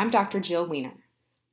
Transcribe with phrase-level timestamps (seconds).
[0.00, 0.40] I'm Dr.
[0.40, 0.94] Jill Wener.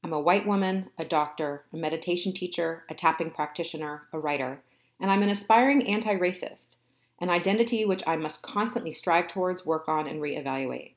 [0.05, 4.63] I'm a white woman, a doctor, a meditation teacher, a tapping practitioner, a writer,
[5.01, 6.77] and I'm an aspiring anti racist,
[7.19, 10.93] an identity which I must constantly strive towards, work on, and reevaluate.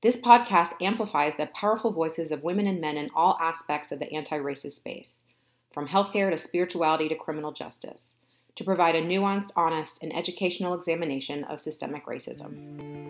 [0.00, 4.10] This podcast amplifies the powerful voices of women and men in all aspects of the
[4.14, 5.26] anti racist space,
[5.70, 8.16] from healthcare to spirituality to criminal justice,
[8.54, 13.00] to provide a nuanced, honest, and educational examination of systemic racism.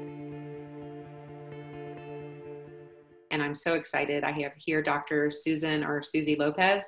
[3.31, 4.25] And I'm so excited.
[4.25, 5.31] I have here Dr.
[5.31, 6.85] Susan or Susie Lopez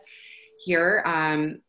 [0.65, 1.03] here.
[1.07, 1.61] Um,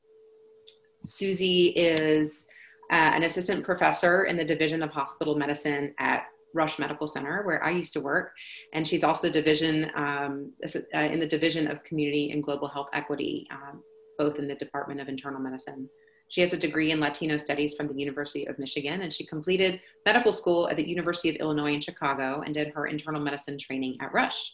[1.05, 2.45] Susie is
[2.91, 7.63] uh, an assistant professor in the Division of Hospital Medicine at Rush Medical Center, where
[7.63, 8.33] I used to work,
[8.73, 12.89] and she's also the division um, uh, in the Division of Community and Global Health
[12.93, 13.81] Equity, um,
[14.17, 15.89] both in the Department of Internal Medicine.
[16.29, 19.81] She has a degree in Latino Studies from the University of Michigan, and she completed
[20.05, 23.97] medical school at the University of Illinois in Chicago and did her internal medicine training
[24.01, 24.51] at Rush.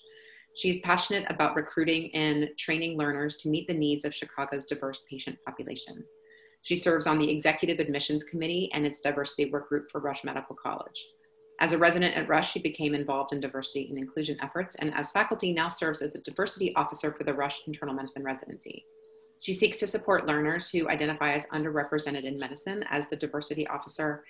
[0.60, 5.38] She's passionate about recruiting and training learners to meet the needs of Chicago's diverse patient
[5.46, 6.04] population.
[6.64, 10.58] She serves on the Executive Admissions Committee and its diversity work group for Rush Medical
[10.62, 11.02] College.
[11.62, 15.12] As a resident at Rush, she became involved in diversity and inclusion efforts, and as
[15.12, 18.84] faculty, now serves as the diversity officer for the Rush Internal Medicine Residency.
[19.40, 24.26] She seeks to support learners who identify as underrepresented in medicine as the diversity officer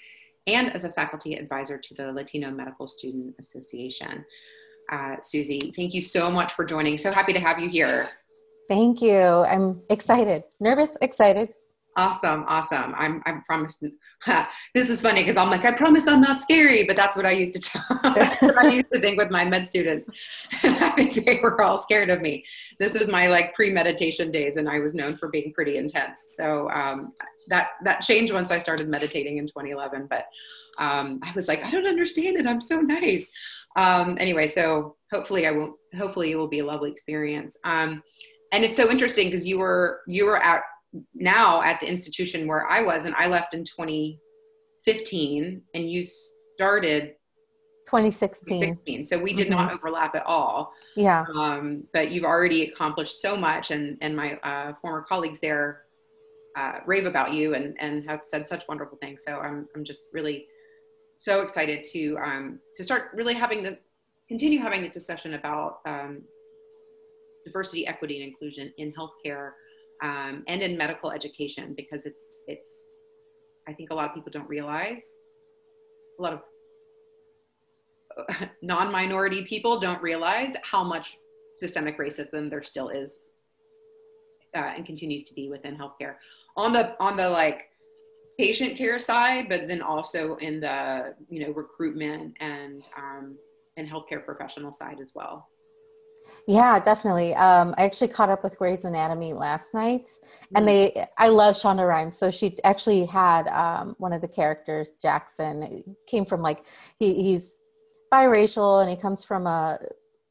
[0.45, 4.23] and as a faculty advisor to the Latino Medical Student Association.
[4.91, 6.97] Uh, Susie, thank you so much for joining.
[6.97, 8.09] So happy to have you here.
[8.67, 9.19] Thank you.
[9.19, 11.49] I'm excited, nervous, excited.
[11.95, 12.93] Awesome, awesome.
[12.97, 13.83] I'm I promised.
[14.75, 17.31] this is funny because I'm like I promise I'm not scary, but that's what I
[17.31, 17.83] used to tell.
[18.15, 20.09] that's what I used to think with my med students,
[20.63, 22.45] and I think they were all scared of me.
[22.79, 26.35] This was my like pre-meditation days, and I was known for being pretty intense.
[26.37, 27.13] So um,
[27.47, 30.07] that that changed once I started meditating in 2011.
[30.09, 30.25] But
[30.77, 32.47] um, I was like, I don't understand it.
[32.47, 33.29] I'm so nice.
[33.75, 35.75] Um, anyway, so hopefully I won't.
[35.97, 37.57] Hopefully it will be a lovely experience.
[37.63, 38.03] Um,
[38.51, 40.61] and it's so interesting because you were you were at
[41.13, 46.03] now at the institution where I was, and I left in 2015, and you
[46.55, 47.16] started
[47.85, 48.59] 2016.
[48.59, 49.05] 2016.
[49.05, 49.55] So we did mm-hmm.
[49.55, 50.73] not overlap at all.
[50.95, 51.25] Yeah.
[51.35, 55.83] Um, but you've already accomplished so much, and and my uh, former colleagues there
[56.57, 59.23] uh, rave about you and and have said such wonderful things.
[59.25, 60.45] So I'm I'm just really
[61.19, 63.78] so excited to um, to start really having the
[64.28, 66.22] continue having the discussion about um,
[67.45, 69.51] diversity, equity, and inclusion in healthcare
[70.01, 72.69] um, and in medical education because it's it's
[73.67, 75.03] I think a lot of people don't realize
[76.17, 76.41] a lot of
[78.61, 81.17] non-minority people don't realize how much
[81.55, 83.19] systemic racism there still is
[84.55, 86.16] uh, and continues to be within healthcare.
[86.57, 87.69] On the on the like
[88.37, 93.33] patient care side but then also in the you know recruitment and um,
[93.77, 95.49] and healthcare professional side as well
[96.47, 97.35] yeah, definitely.
[97.35, 100.09] Um, I actually caught up with Grey's Anatomy last night,
[100.56, 100.95] and mm-hmm.
[100.97, 102.17] they I love Shonda Rhimes.
[102.17, 106.66] So she actually had um, one of the characters, Jackson, came from like
[106.97, 107.53] he, he's
[108.12, 109.79] biracial and he comes from a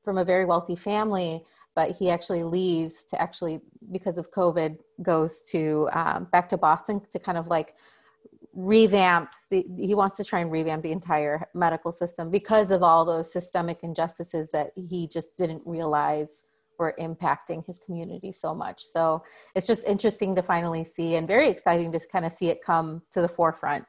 [0.05, 1.45] from a very wealthy family,
[1.77, 3.61] but he actually leaves to actually
[3.93, 7.75] because of COVID goes to um, back to Boston to kind of like
[8.59, 13.05] revamp the, he wants to try and revamp the entire medical system because of all
[13.05, 16.45] those systemic injustices that he just didn't realize
[16.77, 18.83] were impacting his community so much.
[18.85, 19.23] So
[19.55, 23.01] it's just interesting to finally see and very exciting to kind of see it come
[23.13, 23.85] to the forefront.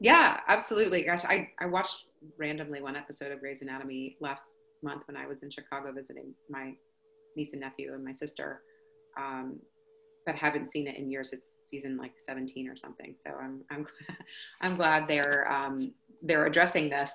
[0.00, 1.02] Yeah absolutely.
[1.02, 2.04] Gosh i, I watched
[2.38, 4.44] randomly one episode of Grey's Anatomy last
[4.84, 6.72] month when i was in chicago visiting my
[7.36, 8.62] niece and nephew and my sister.
[9.18, 9.60] Um,
[10.26, 11.32] but haven't seen it in years.
[11.32, 13.14] It's season like 17 or something.
[13.26, 13.86] So I'm I'm
[14.60, 17.12] I'm glad they're um, they're addressing this.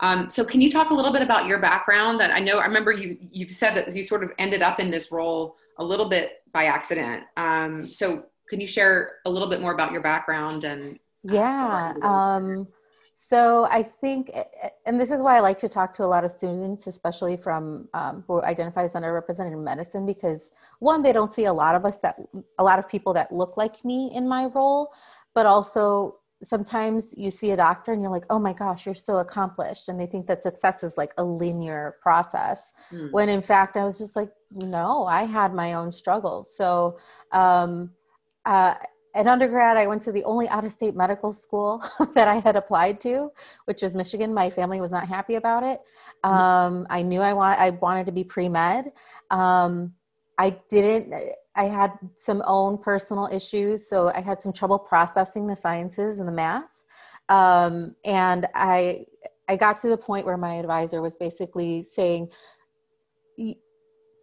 [0.00, 2.20] Um, so can you talk a little bit about your background?
[2.20, 4.90] That I know I remember you you've said that you sort of ended up in
[4.90, 7.24] this role a little bit by accident.
[7.36, 12.66] Um, so can you share a little bit more about your background and yeah um,
[13.20, 14.30] so I think,
[14.86, 17.88] and this is why I like to talk to a lot of students, especially from
[17.92, 21.84] um, who identify as underrepresented in medicine, because one, they don't see a lot of
[21.84, 22.16] us that,
[22.60, 24.92] a lot of people that look like me in my role,
[25.34, 29.16] but also sometimes you see a doctor and you're like, oh my gosh, you're so
[29.16, 29.88] accomplished.
[29.88, 32.72] And they think that success is like a linear process.
[32.92, 33.10] Mm.
[33.10, 36.56] When in fact, I was just like, no, I had my own struggles.
[36.56, 37.00] So,
[37.32, 37.90] um,
[38.46, 38.74] uh,
[39.18, 41.82] at undergrad, I went to the only out of state medical school
[42.14, 43.32] that I had applied to,
[43.64, 44.32] which was Michigan.
[44.32, 45.80] My family was not happy about it.
[46.24, 46.34] Mm-hmm.
[46.34, 48.92] Um, I knew I, want, I wanted to be pre med.
[49.30, 49.92] Um,
[50.38, 51.12] I didn't,
[51.56, 53.88] I had some own personal issues.
[53.88, 56.84] So I had some trouble processing the sciences and the math.
[57.28, 59.04] Um, and I,
[59.48, 62.28] I got to the point where my advisor was basically saying,
[63.36, 63.56] you,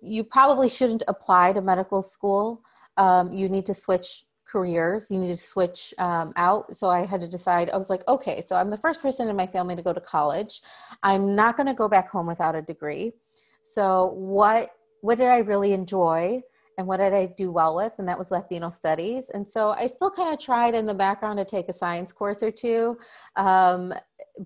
[0.01, 2.61] you probably shouldn't apply to medical school.
[2.95, 4.23] Um, you need to switch
[4.55, 5.11] careers.
[5.11, 6.77] You need to switch um, out.
[6.77, 7.69] So I had to decide.
[7.69, 9.99] I was like, okay, so I'm the first person in my family to go to
[9.99, 10.61] college.
[11.03, 13.11] I'm not going to go back home without a degree.
[13.65, 14.69] So what
[15.01, 16.41] what did I really enjoy?
[16.77, 17.93] and what did I do well with?
[17.99, 19.29] And that was Latino studies.
[19.33, 22.43] And so I still kind of tried in the background to take a science course
[22.43, 22.97] or two.
[23.37, 23.93] Um,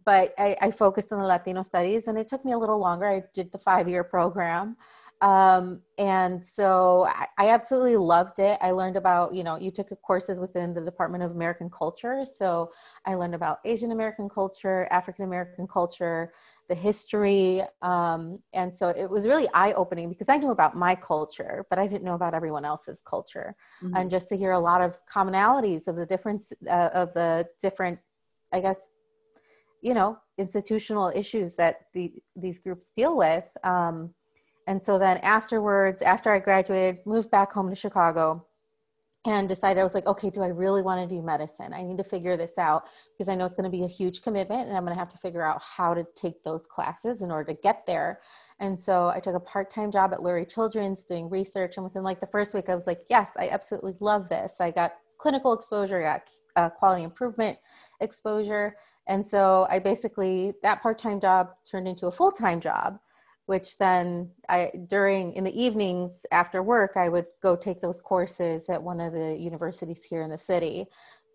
[0.05, 3.07] but I, I, focused on the Latino studies and it took me a little longer.
[3.09, 4.77] I did the five year program.
[5.21, 8.57] Um, and so I, I, absolutely loved it.
[8.61, 12.23] I learned about, you know, you took courses within the Department of American Culture.
[12.25, 12.71] So
[13.05, 16.31] I learned about Asian American culture, African American culture,
[16.69, 17.63] the history.
[17.81, 21.77] Um, and so it was really eye opening because I knew about my culture, but
[21.77, 23.57] I didn't know about everyone else's culture.
[23.83, 23.97] Mm-hmm.
[23.97, 27.99] And just to hear a lot of commonalities of the difference uh, of the different,
[28.53, 28.89] I guess,
[29.81, 33.49] you know, institutional issues that the, these groups deal with.
[33.65, 34.13] Um,
[34.69, 38.45] and so then afterwards, after I graduated, moved back home to Chicago
[39.25, 41.73] and decided I was like, okay, do I really want to do medicine?
[41.73, 44.21] I need to figure this out because I know it's going to be a huge
[44.21, 47.31] commitment and I'm going to have to figure out how to take those classes in
[47.31, 48.19] order to get there.
[48.59, 51.77] And so I took a part time job at Lurie Children's doing research.
[51.77, 54.53] And within like the first week, I was like, yes, I absolutely love this.
[54.59, 57.57] I got clinical exposure, I got uh, quality improvement
[58.01, 58.75] exposure.
[59.07, 62.99] And so I basically, that part time job turned into a full time job
[63.49, 68.69] which then I during in the evenings after work I would go take those courses
[68.69, 70.85] at one of the universities here in the city.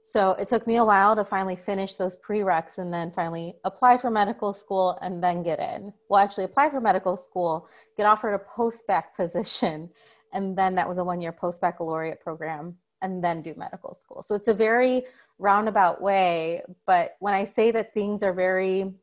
[0.06, 3.98] So it took me a while to finally finish those prereqs and then finally apply
[3.98, 5.92] for medical school and then get in.
[6.08, 9.90] Well, actually apply for medical school, get offered a post-bac position,
[10.32, 14.22] and then that was a one-year post-baccalaureate program and then do medical school.
[14.22, 15.02] So it's a very
[15.40, 18.94] roundabout way, but when I say that things are very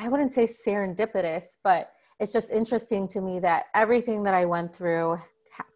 [0.00, 1.90] I wouldn't say serendipitous, but
[2.20, 5.18] it's just interesting to me that everything that I went through,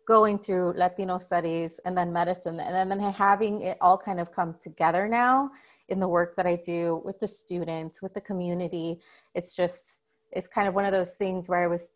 [0.06, 4.54] going through Latino studies and then medicine, and then having it all kind of come
[4.62, 5.50] together now
[5.88, 9.00] in the work that I do with the students, with the community,
[9.34, 9.98] it's just,
[10.30, 11.88] it's kind of one of those things where I was,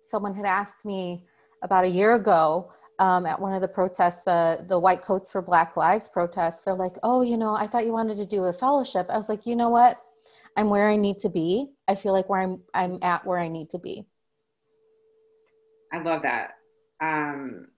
[0.00, 1.26] someone had asked me
[1.62, 5.42] about a year ago um, at one of the protests, the the White Coats for
[5.42, 6.64] Black Lives protests.
[6.64, 9.28] They're like, "Oh, you know, I thought you wanted to do a fellowship." I was
[9.28, 10.00] like, "You know what?
[10.56, 11.68] I'm where I need to be.
[11.86, 14.06] I feel like where I'm I'm at where I need to be.
[15.92, 16.56] I love that.
[17.00, 17.68] Um,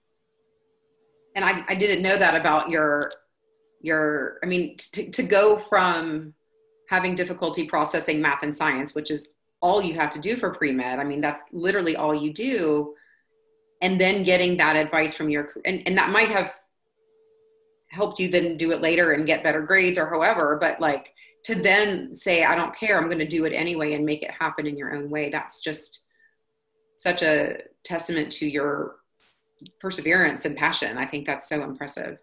[1.35, 3.11] and I, I didn't know that about your
[3.81, 6.35] your I mean to, to go from
[6.89, 9.29] having difficulty processing math and science, which is
[9.61, 10.99] all you have to do for pre-med.
[10.99, 12.95] I mean, that's literally all you do.
[13.83, 16.59] And then getting that advice from your and, and that might have
[17.91, 21.15] helped you then do it later and get better grades or however, but like
[21.45, 22.99] to then say i don't care.
[22.99, 25.31] I'm going to do it anyway and make it happen in your own way.
[25.31, 26.01] That's just
[26.97, 28.97] such a testament to your
[29.81, 30.99] perseverance and passion.
[30.99, 32.19] I think that's so impressive.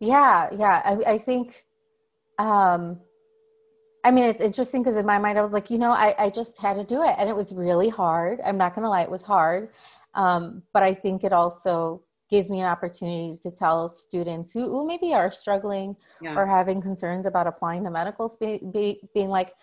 [0.00, 0.82] Yeah yeah.
[0.84, 1.66] I, I think
[2.38, 3.00] um
[4.04, 6.30] i mean it's interesting because in my mind i was like you know I, I
[6.30, 8.40] just had to do it and it was really hard.
[8.44, 9.70] I'm not going to lie it was hard.
[10.14, 14.86] Um, but i think it also gives me an opportunity to tell students who, who
[14.86, 16.34] maybe are struggling yeah.
[16.34, 19.54] or having concerns about applying to medical be, be, being like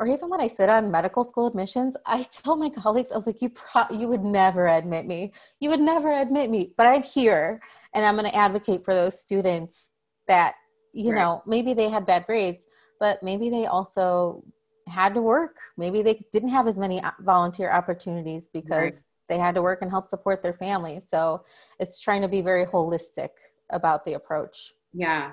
[0.00, 3.26] or even when I sit on medical school admissions, I tell my colleagues, I was
[3.26, 5.32] like, you pro- you would never admit me.
[5.60, 7.60] You would never admit me, but I'm here
[7.94, 9.90] and I'm going to advocate for those students
[10.26, 10.56] that,
[10.92, 11.20] you right.
[11.20, 12.64] know, maybe they had bad grades,
[12.98, 14.42] but maybe they also
[14.88, 15.56] had to work.
[15.76, 19.82] Maybe they didn't have as many uh, volunteer opportunities because right they had to work
[19.82, 21.06] and help support their families.
[21.08, 21.42] So
[21.78, 23.30] it's trying to be very holistic
[23.70, 24.74] about the approach.
[24.92, 25.32] Yeah.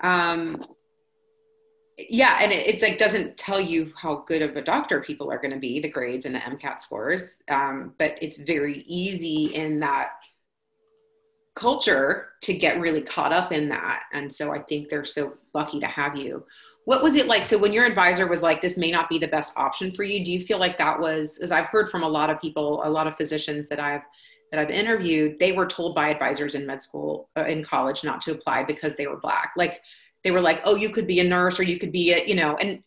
[0.00, 0.64] Um,
[1.98, 5.38] yeah, and it, it's like doesn't tell you how good of a doctor people are
[5.38, 9.80] going to be, the grades and the MCAT scores, um, but it's very easy in
[9.80, 10.12] that
[11.56, 14.04] culture to get really caught up in that.
[14.12, 16.44] And so I think they're so lucky to have you
[16.88, 17.44] what was it like?
[17.44, 20.24] So when your advisor was like this may not be the best option for you
[20.24, 22.88] do you feel like that was as i've heard from a lot of people a
[22.88, 24.00] lot of physicians that i've
[24.50, 28.22] that i've interviewed they were told by advisors in med school uh, in college not
[28.22, 29.52] to apply because they were black.
[29.54, 29.82] Like
[30.24, 32.34] they were like oh you could be a nurse or you could be a you
[32.34, 32.82] know and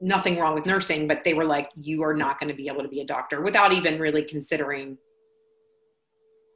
[0.00, 2.82] nothing wrong with nursing but they were like you are not going to be able
[2.82, 4.96] to be a doctor without even really considering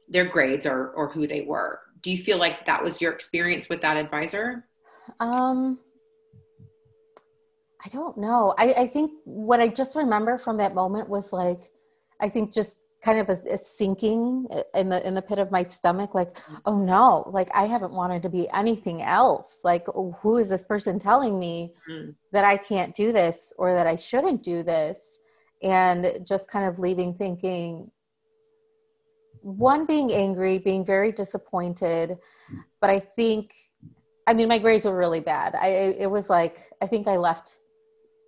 [0.07, 1.81] their grades or or who they were.
[2.01, 4.65] Do you feel like that was your experience with that advisor?
[5.19, 5.79] Um
[7.85, 8.55] I don't know.
[8.57, 11.71] I, I think what I just remember from that moment was like,
[12.19, 15.61] I think just kind of a, a, sinking in the in the pit of my
[15.61, 19.85] stomach like oh no like i haven't wanted to be anything else like
[20.21, 22.15] who is this person telling me mm.
[22.31, 24.97] that i can't do this or that i shouldn't do this
[25.61, 27.91] and just kind of leaving thinking
[29.41, 32.17] one being angry being very disappointed
[32.81, 33.53] but i think
[34.25, 37.59] i mean my grades were really bad i it was like i think i left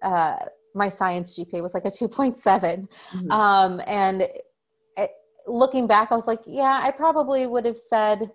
[0.04, 0.36] uh
[0.76, 3.32] my science gpa was like a 2.7 mm-hmm.
[3.32, 4.22] um and
[4.98, 5.12] it,
[5.48, 8.30] looking back i was like yeah i probably would have said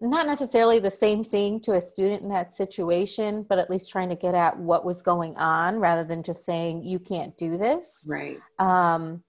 [0.00, 4.08] not necessarily the same thing to a student in that situation, but at least trying
[4.08, 8.04] to get at what was going on rather than just saying, you can't do this.
[8.06, 8.38] Right.
[8.58, 9.22] Um,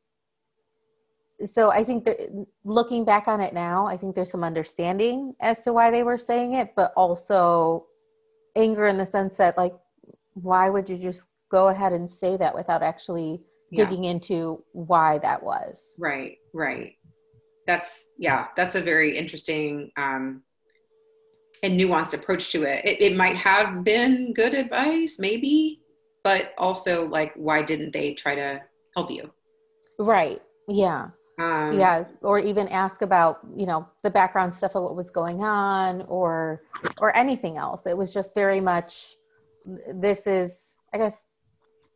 [1.46, 5.64] so I think that looking back on it now, I think there's some understanding as
[5.64, 7.86] to why they were saying it, but also
[8.56, 9.74] anger in the sense that, like,
[10.34, 13.42] why would you just go ahead and say that without actually
[13.72, 13.86] yeah.
[13.86, 15.82] digging into why that was?
[15.98, 16.94] Right, right.
[17.68, 20.42] That's, yeah, that's a very interesting um,
[21.62, 22.86] and nuanced approach to it.
[22.86, 23.02] it.
[23.02, 25.82] It might have been good advice, maybe,
[26.24, 28.62] but also like, why didn't they try to
[28.96, 29.32] help you?
[30.00, 30.42] Right.
[30.68, 31.10] Yeah.
[31.40, 32.06] Um, yeah.
[32.22, 36.64] Or even ask about, you know, the background stuff of what was going on or,
[37.00, 37.84] or anything else.
[37.86, 39.16] It was just very much,
[39.94, 41.26] this is, I guess,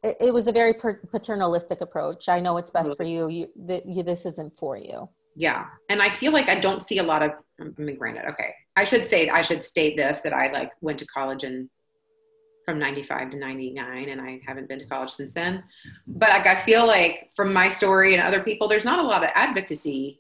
[0.04, 2.30] it, it was a very paternalistic approach.
[2.30, 2.96] I know it's best mm-hmm.
[2.96, 3.30] for you.
[3.30, 5.10] You, th- you, this isn't for you.
[5.36, 5.66] Yeah.
[5.90, 8.54] And I feel like I don't see a lot of, um, I mean, granted, okay.
[8.76, 11.70] I should say, I should state this that I like went to college and
[12.66, 15.64] from 95 to 99 and I haven't been to college since then.
[16.06, 19.24] But like, I feel like from my story and other people, there's not a lot
[19.24, 20.20] of advocacy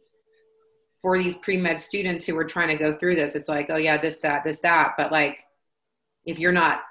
[1.02, 3.36] for these pre-med students who are trying to go through this.
[3.36, 4.94] It's like, oh yeah, this, that, this, that.
[4.98, 5.44] But like,
[6.26, 6.82] if you're not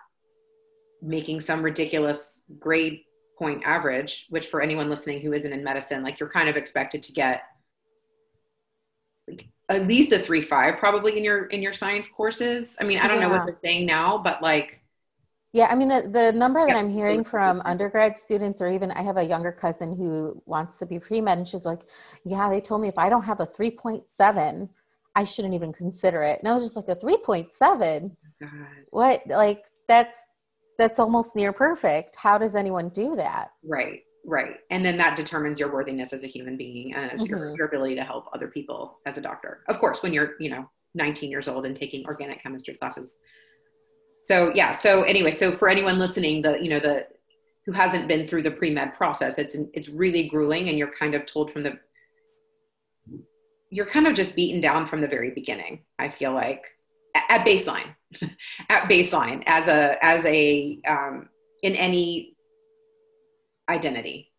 [1.03, 3.01] making some ridiculous grade
[3.39, 7.03] point average, which for anyone listening who isn't in medicine, like you're kind of expected
[7.03, 7.43] to get
[9.29, 12.77] like at least a three five probably in your in your science courses.
[12.81, 13.29] I mean, I don't yeah.
[13.29, 14.81] know what they're saying now, but like
[15.53, 16.77] yeah, I mean the, the number that yeah.
[16.77, 20.87] I'm hearing from undergrad students or even I have a younger cousin who wants to
[20.87, 21.81] be pre-med and she's like,
[22.25, 24.71] Yeah, they told me if I don't have a three point seven,
[25.15, 26.39] I shouldn't even consider it.
[26.39, 28.17] And I was just like a three point seven.
[28.43, 28.49] Oh
[28.91, 30.19] what like that's
[30.79, 32.17] that's almost near perfect.
[32.17, 33.51] How does anyone do that?
[33.65, 37.27] Right right and then that determines your worthiness as a human being and mm-hmm.
[37.27, 40.51] your, your ability to help other people as a doctor of course when you're you
[40.51, 43.19] know 19 years old and taking organic chemistry classes
[44.23, 47.07] so yeah so anyway so for anyone listening the you know the
[47.67, 51.27] who hasn't been through the pre-med process it's it's really grueling and you're kind of
[51.27, 51.77] told from the
[53.71, 56.63] you're kind of just beaten down from the very beginning i feel like
[57.15, 57.95] at baseline
[58.69, 61.29] at baseline as a as a um,
[61.63, 62.37] in any
[63.69, 64.31] identity.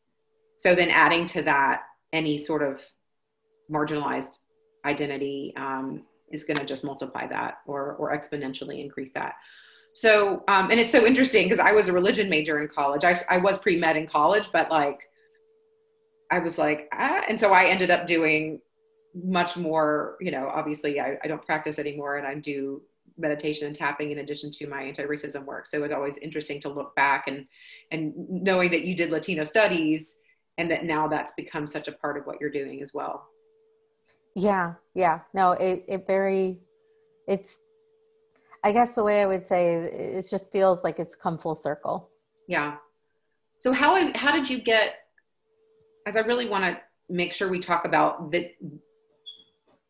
[0.57, 2.81] So then adding to that any sort of
[3.71, 4.37] marginalized
[4.85, 9.35] identity um, is going to just multiply that or, or exponentially increase that.
[9.93, 13.03] So, um, and it's so interesting because I was a religion major in college.
[13.03, 14.99] I, I was pre med in college, but like,
[16.31, 18.59] I was like, ah, and so I ended up doing
[19.15, 22.81] much more, you know, obviously I, I don't practice anymore and I do
[23.17, 25.67] meditation and tapping in addition to my anti-racism work.
[25.67, 27.45] So it's always interesting to look back and
[27.91, 30.15] and knowing that you did Latino studies
[30.57, 33.27] and that now that's become such a part of what you're doing as well.
[34.35, 35.19] Yeah, yeah.
[35.33, 36.61] No, it it very
[37.27, 37.59] it's
[38.63, 42.09] I guess the way I would say it just feels like it's come full circle.
[42.47, 42.77] Yeah.
[43.57, 44.95] So how how did you get
[46.07, 46.77] as I really want to
[47.09, 48.51] make sure we talk about the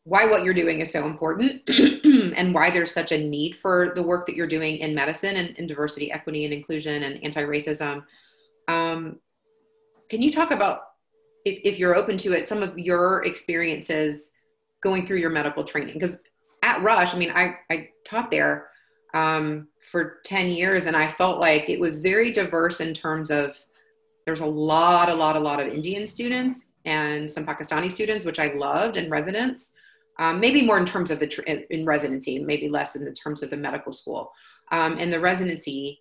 [0.05, 1.61] why what you're doing is so important
[2.35, 5.55] and why there's such a need for the work that you're doing in medicine and,
[5.57, 8.03] in diversity, equity, and inclusion and anti-racism.
[8.67, 9.19] Um,
[10.09, 10.81] can you talk about,
[11.45, 14.33] if, if you're open to it, some of your experiences
[14.81, 15.93] going through your medical training?
[15.93, 16.17] Because
[16.63, 18.67] at Rush, I mean, I, I taught there
[19.13, 23.57] um, for 10 years and I felt like it was very diverse in terms of
[24.25, 28.39] there's a lot, a lot, a lot of Indian students and some Pakistani students, which
[28.39, 29.73] I loved, and residents
[30.19, 33.43] um, maybe more in terms of the tr- in residency, maybe less in the terms
[33.43, 34.31] of the medical school.
[34.71, 35.99] Um, in the residency,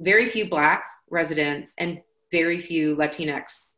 [0.00, 3.76] very few Black residents and very few Latinx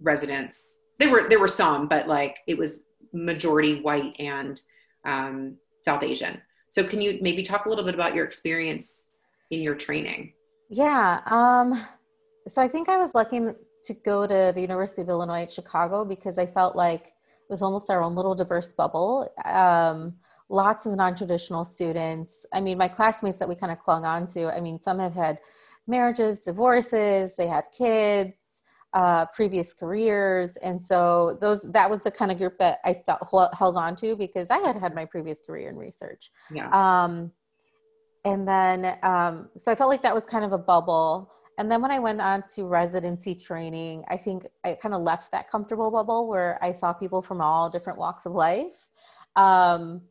[0.00, 0.80] residents.
[0.98, 4.60] There were there were some, but like it was majority white and
[5.04, 6.40] um, South Asian.
[6.68, 9.12] So can you maybe talk a little bit about your experience
[9.50, 10.32] in your training?
[10.68, 11.20] Yeah.
[11.26, 11.86] Um,
[12.48, 13.40] so I think I was lucky
[13.84, 17.13] to go to the University of Illinois at Chicago because I felt like
[17.48, 19.30] it was almost our own little diverse bubble.
[19.44, 20.14] Um,
[20.48, 22.46] lots of non-traditional students.
[22.52, 25.14] I mean, my classmates that we kind of clung on to, I mean, some have
[25.14, 25.38] had
[25.86, 28.32] marriages, divorces, they had kids,
[28.94, 30.56] uh, previous careers.
[30.62, 33.18] And so those, that was the kind of group that I st-
[33.58, 36.30] held on to because I had had my previous career in research.
[36.50, 36.70] Yeah.
[36.70, 37.32] Um,
[38.24, 41.30] and then, um, so I felt like that was kind of a bubble.
[41.58, 45.30] And then when I went on to residency training, I think I kind of left
[45.32, 48.86] that comfortable bubble where I saw people from all different walks of life.
[49.36, 50.02] Um,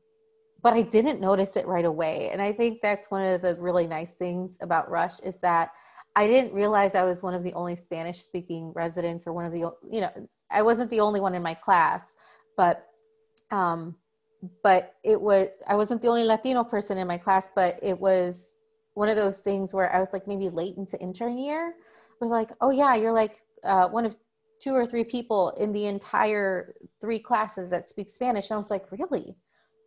[0.62, 2.30] but I didn't notice it right away.
[2.32, 5.72] And I think that's one of the really nice things about Rush is that
[6.16, 9.52] I didn't realize I was one of the only Spanish speaking residents or one of
[9.52, 10.12] the, you know,
[10.50, 12.04] I wasn't the only one in my class,
[12.56, 12.88] but,
[13.52, 13.96] um,
[14.62, 18.53] but it was, I wasn't the only Latino person in my class, but it was
[18.94, 21.76] one of those things where I was like maybe late into intern year.
[22.20, 24.16] was like, oh yeah, you're like uh, one of
[24.62, 28.50] two or three people in the entire three classes that speak Spanish.
[28.50, 29.36] And I was like, really?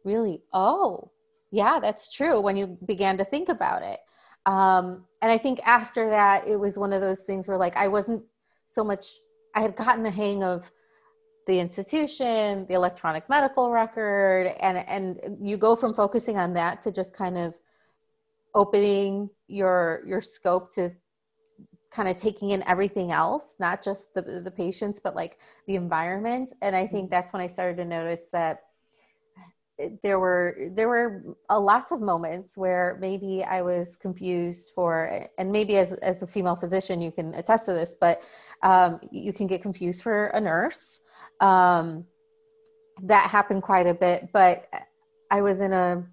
[0.07, 1.11] really, oh,
[1.51, 4.01] yeah, that's true when you began to think about it.
[4.47, 7.89] Um, and I think after that, it was one of those things where like I
[7.89, 8.25] wasn't
[8.69, 9.07] so much,
[9.55, 10.71] I had gotten the hang of
[11.47, 16.93] the institution, the electronic medical record, and, and you go from focusing on that to
[16.93, 17.55] just kind of
[18.57, 20.91] opening your, your scope to
[21.93, 26.53] kind of taking in everything else, not just the, the patients, but like the environment.
[26.63, 27.11] And I think mm-hmm.
[27.11, 28.63] that's when I started to notice that
[30.03, 35.53] there were there were a lots of moments where maybe I was confused for, and
[35.53, 38.23] maybe as as a female physician you can attest to this, but
[38.63, 41.01] um, you can get confused for a nurse.
[41.41, 42.07] Um,
[43.03, 44.67] that happened quite a bit, but
[45.31, 46.07] I was in a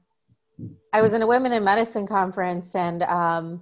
[0.93, 3.62] I was in a women in medicine conference and um,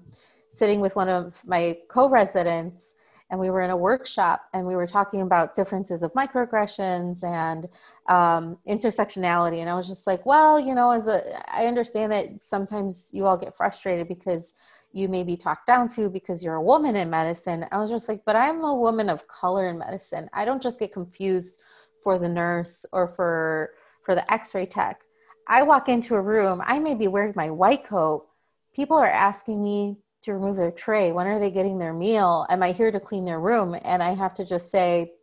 [0.53, 2.93] sitting with one of my co-residents
[3.31, 7.69] and we were in a workshop and we were talking about differences of microaggressions and
[8.09, 9.59] um, intersectionality.
[9.59, 13.25] And i was just like well you know as a i understand that sometimes you
[13.25, 14.53] all get frustrated because
[14.93, 17.65] you may be talked down to because you're a woman in medicine.
[17.71, 20.29] I was just like but i'm a woman of color in medicine.
[20.33, 21.61] I don't just get confused
[22.03, 23.71] for the nurse or for
[24.03, 25.01] for the x-ray tech
[25.47, 28.27] i walk into a room i may be wearing my white coat
[28.73, 31.11] people are asking me to remove their tray?
[31.11, 32.45] When are they getting their meal?
[32.49, 33.75] Am I here to clean their room?
[33.83, 35.13] And I have to just say,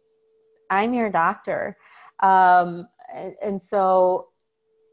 [0.70, 1.76] I'm your doctor.
[2.20, 2.88] Um,
[3.42, 4.28] and, so,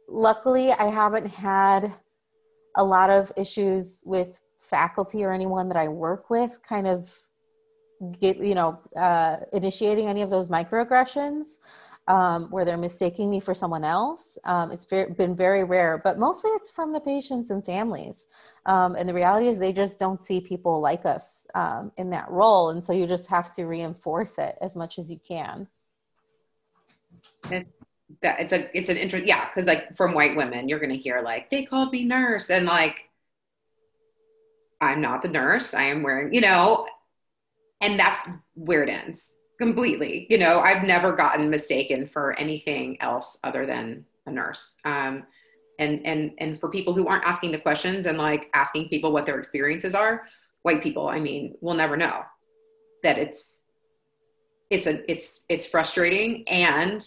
[0.08, 1.94] luckily, I haven't had
[2.76, 7.10] a lot of issues with faculty or anyone that I work with kind of
[8.20, 11.58] get, you know, uh, initiating any of those microaggressions
[12.08, 14.38] um, where they're mistaking me for someone else.
[14.44, 18.26] Um, it's very, been very rare, but mostly it's from the patients and families.
[18.66, 22.30] Um, and the reality is they just don't see people like us um, in that
[22.30, 22.70] role.
[22.70, 25.68] And so you just have to reinforce it as much as you can.
[28.22, 29.26] That it's a, it's an interest.
[29.26, 29.50] Yeah.
[29.54, 33.10] Cause like from white women, you're to hear like, they called me nurse and like,
[34.80, 35.74] I'm not the nurse.
[35.74, 36.86] I am wearing, you know,
[37.82, 40.28] and that's where it ends completely.
[40.30, 44.78] You know, I've never gotten mistaken for anything else other than a nurse.
[44.86, 45.24] Um,
[45.80, 49.26] and and and for people who aren't asking the questions and like asking people what
[49.26, 50.24] their experiences are,
[50.62, 52.22] white people, I mean, will never know
[53.04, 53.64] that it's
[54.70, 57.06] it's a it's it's frustrating and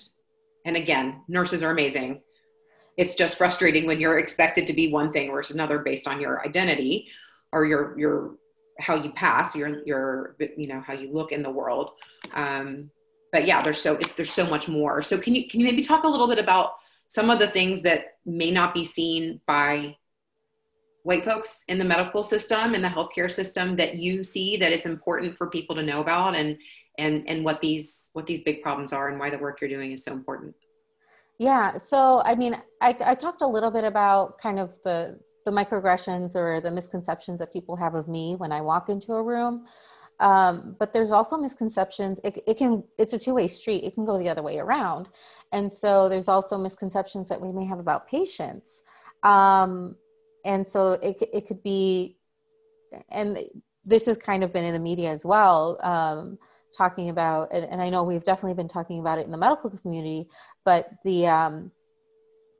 [0.65, 2.21] and again, nurses are amazing.
[2.97, 6.45] It's just frustrating when you're expected to be one thing versus another based on your
[6.45, 7.09] identity
[7.53, 8.35] or your your
[8.79, 11.91] how you pass your your you know how you look in the world.
[12.35, 12.91] Um,
[13.33, 15.03] but yeah there's so if there's so much more.
[15.03, 16.73] So can you can you maybe talk a little bit about
[17.09, 19.97] some of the things that may not be seen by
[21.03, 24.87] white folks in the medical system and the healthcare system that you see that it's
[24.87, 26.59] important for people to know about and
[26.99, 29.93] and and what these what these big problems are and why the work you're doing
[29.93, 30.55] is so important?
[31.39, 31.79] Yeah.
[31.79, 36.35] So i mean i, I talked a little bit about kind of the the microaggressions
[36.35, 39.65] or the misconceptions that people have of me when I walk into a room.
[40.21, 42.21] Um, but there's also misconceptions.
[42.23, 43.85] It, it can, it's a two-way street.
[43.85, 45.09] It can go the other way around.
[45.53, 48.83] And so there's also misconceptions that we may have about patients.
[49.23, 49.97] Um,
[50.45, 52.19] and so it, it could be,
[53.11, 53.39] and
[53.85, 56.39] this has kind of been in the media as well, um,
[56.77, 59.71] talking about, and, and, I know we've definitely been talking about it in the medical
[59.71, 60.29] community,
[60.65, 61.71] but the, um,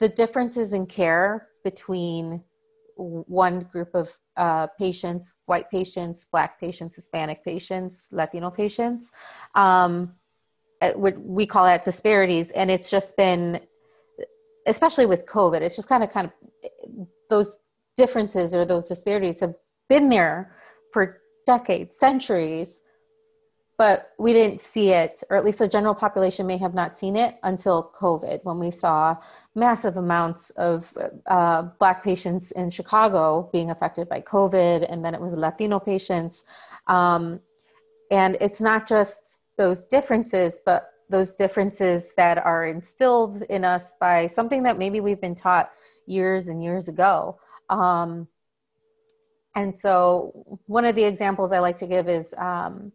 [0.01, 2.43] the differences in care between
[2.99, 9.13] one group of uh, patients white patients black patients hispanic patients latino patients
[9.55, 10.13] um,
[10.97, 12.53] we call that disparities.
[12.53, 13.61] And it's just been
[14.67, 17.59] especially with covid it's just kind of kind of those
[17.97, 19.55] differences or those disparities have
[19.89, 20.55] been there
[20.93, 22.83] for decades centuries
[23.79, 27.15] but we didn't see it, or at least the general population may have not seen
[27.15, 29.17] it until COVID, when we saw
[29.55, 30.93] massive amounts of
[31.27, 36.45] uh, Black patients in Chicago being affected by COVID, and then it was Latino patients.
[36.89, 37.41] Um,
[38.11, 44.27] and it's not just those differences, but those differences that are instilled in us by
[44.27, 45.71] something that maybe we've been taught
[46.07, 47.39] years and years ago.
[47.71, 48.27] Um,
[49.55, 52.93] and so one of the examples I like to give is um,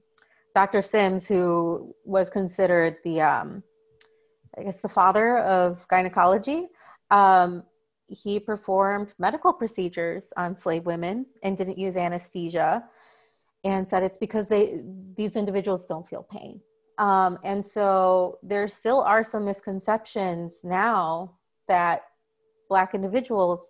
[0.54, 0.82] Dr.
[0.82, 3.64] Sims, who was considered the, um,
[4.58, 6.68] I guess, the father of gynecology.
[7.10, 7.64] Um,
[8.08, 12.84] he performed medical procedures on slave women and didn't use anesthesia
[13.64, 14.82] and said it's because they
[15.16, 16.60] these individuals don't feel pain
[16.98, 21.34] um, and so there still are some misconceptions now
[21.68, 22.04] that
[22.70, 23.70] black individuals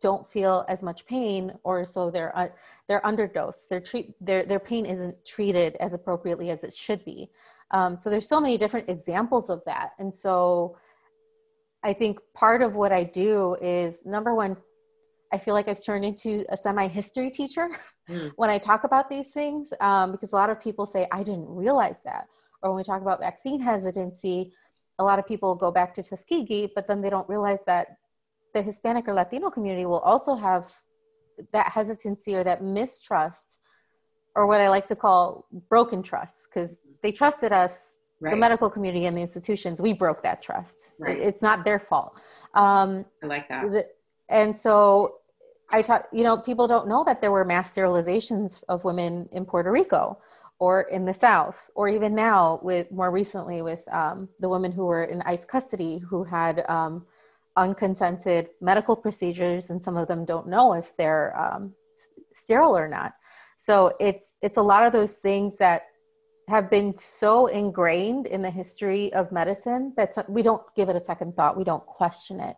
[0.00, 2.48] don't feel as much pain or so they're uh,
[2.88, 3.68] they're underdosed.
[3.70, 7.30] Their treat their their pain isn't treated as appropriately as it should be.
[7.70, 9.92] Um, so there's so many different examples of that.
[9.98, 10.76] And so
[11.84, 14.56] i think part of what i do is number one
[15.32, 17.68] i feel like i've turned into a semi-history teacher
[18.10, 18.32] mm.
[18.36, 21.48] when i talk about these things um, because a lot of people say i didn't
[21.48, 22.26] realize that.
[22.62, 24.52] Or when we talk about vaccine hesitancy
[24.98, 27.98] a lot of people go back to tuskegee but then they don't realize that
[28.54, 30.72] the Hispanic or Latino community will also have
[31.52, 33.58] that hesitancy or that mistrust,
[34.36, 38.30] or what I like to call broken trust, because they trusted us, right.
[38.30, 39.80] the medical community and the institutions.
[39.80, 40.76] We broke that trust.
[41.00, 41.18] Right.
[41.18, 42.18] It's not their fault.
[42.54, 43.64] Um, I like that.
[43.70, 43.86] The,
[44.28, 45.16] and so
[45.70, 49.44] I taught, you know, people don't know that there were mass sterilizations of women in
[49.44, 50.18] Puerto Rico
[50.60, 54.86] or in the South, or even now with more recently with um, the women who
[54.86, 57.04] were in ICE custody who had um,
[57.56, 61.72] unconsented medical procedures and some of them don't know if they're um,
[62.32, 63.14] sterile or not.
[63.58, 65.82] So it's it's a lot of those things that
[66.48, 71.04] have been so ingrained in the history of medicine that we don't give it a
[71.04, 71.56] second thought.
[71.56, 72.56] We don't question it.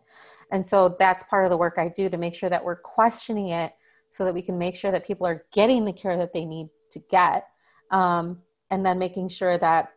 [0.51, 3.49] And so that's part of the work i do to make sure that we're questioning
[3.49, 3.73] it
[4.09, 6.69] so that we can make sure that people are getting the care that they need
[6.91, 7.47] to get
[7.91, 8.39] um,
[8.71, 9.89] and then making sure that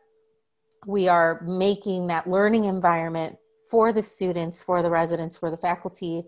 [0.87, 3.37] we are making that learning environment
[3.71, 6.25] for the students, for the residents, for the faculty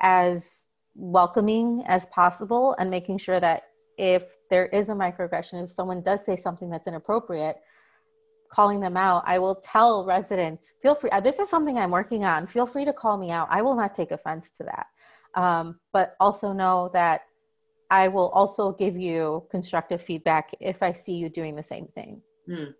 [0.00, 3.64] as welcoming as possible and making sure that
[3.98, 7.58] if there is a microaggression, if someone does say something that's inappropriate,
[8.50, 12.24] calling them out, I will tell residents, feel free, uh, this is something I'm working
[12.24, 13.48] on, feel free to call me out.
[13.50, 14.86] I will not take offense to that.
[15.34, 17.22] Um, but also know that
[17.90, 22.22] I will also give you constructive feedback if I see you doing the same thing.
[22.48, 22.74] Mm.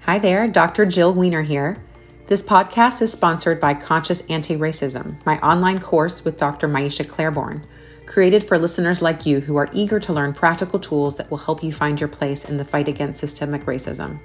[0.00, 0.86] Hi there, Dr.
[0.86, 1.84] Jill Wener here.
[2.28, 6.68] This podcast is sponsored by Conscious Anti Racism, my online course with Dr.
[6.68, 7.66] Maiysha Clairborne,
[8.06, 11.64] created for listeners like you who are eager to learn practical tools that will help
[11.64, 14.20] you find your place in the fight against systemic racism.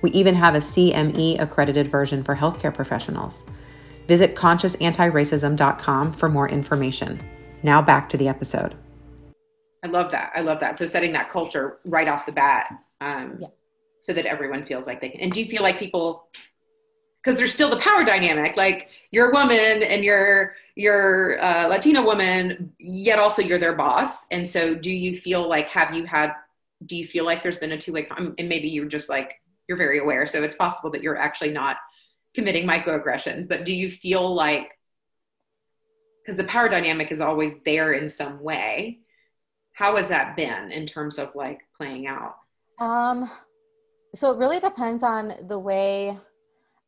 [0.00, 3.44] We even have a CME accredited version for healthcare professionals.
[4.08, 7.22] Visit consciousanti-racism.com for more information.
[7.62, 8.74] Now back to the episode.
[9.84, 10.32] I love that.
[10.34, 10.78] I love that.
[10.78, 12.70] So setting that culture right off the bat,
[13.02, 13.48] um, yeah.
[14.00, 15.20] so that everyone feels like they can.
[15.20, 16.28] And do you feel like people
[17.22, 22.02] because there's still the power dynamic like you're a woman and you're you're a latina
[22.02, 24.26] woman yet also you're their boss.
[24.30, 26.32] And so do you feel like have you had
[26.86, 29.98] do you feel like there's been a two-way and maybe you're just like you're very
[29.98, 31.76] aware so it's possible that you're actually not
[32.34, 34.78] committing microaggressions but do you feel like
[36.22, 39.00] because the power dynamic is always there in some way
[39.74, 42.36] how has that been in terms of like playing out?
[42.78, 43.30] Um
[44.14, 46.18] so it really depends on the way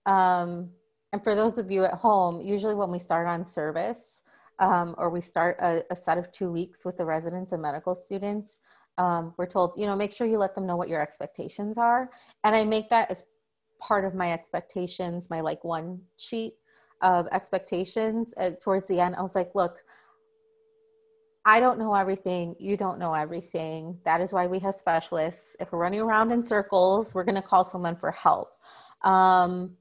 [0.07, 0.71] um,
[1.13, 4.23] and for those of you at home, usually when we start on service
[4.59, 7.95] um, or we start a, a, set of two weeks with the residents and medical
[7.95, 8.61] students,
[8.99, 12.11] um, we're told, you know, make sure you let them know what your expectations are.
[12.45, 13.25] And I make that as
[13.79, 16.55] part of my expectations, my like one sheet
[17.03, 18.33] of expectations.
[18.37, 19.79] Uh, towards the end, I was like, look,
[21.45, 22.55] I don't know everything.
[22.59, 23.99] You don't know everything.
[24.05, 25.57] That is why we have specialists.
[25.59, 28.53] If we're running around in circles, we're going to call someone for help.
[29.03, 29.77] Um,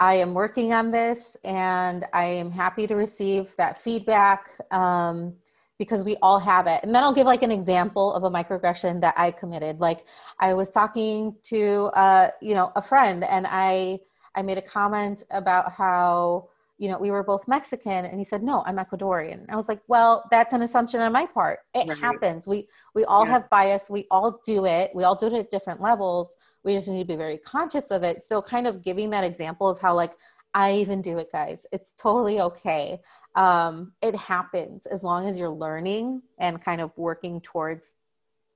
[0.00, 5.34] I am working on this and I am happy to receive that feedback um,
[5.78, 6.80] because we all have it.
[6.82, 9.80] And then I'll give like an example of a microaggression that I committed.
[9.80, 10.04] Like
[10.40, 13.98] I was talking to, uh, you know, a friend and I,
[14.34, 18.42] I made a comment about how, you know, we were both Mexican and he said,
[18.42, 19.46] no, I'm Ecuadorian.
[19.48, 21.60] I was like, well, that's an assumption on my part.
[21.72, 21.98] It right.
[21.98, 22.48] happens.
[22.48, 23.32] We, we all yeah.
[23.32, 23.88] have bias.
[23.88, 24.90] We all do it.
[24.92, 28.02] We all do it at different levels we just need to be very conscious of
[28.02, 28.22] it.
[28.22, 30.12] So kind of giving that example of how like
[30.54, 31.66] i even do it guys.
[31.72, 33.00] It's totally okay.
[33.34, 37.94] Um, it happens as long as you're learning and kind of working towards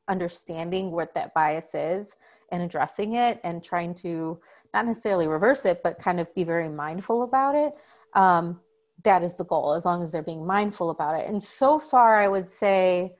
[0.08, 2.16] understanding what that bias is
[2.50, 4.40] and addressing it and trying to
[4.72, 7.74] not necessarily reverse it but kind of be very mindful about it.
[8.14, 8.60] Um,
[9.04, 11.28] that is the goal as long as they're being mindful about it.
[11.28, 13.16] And so far i would say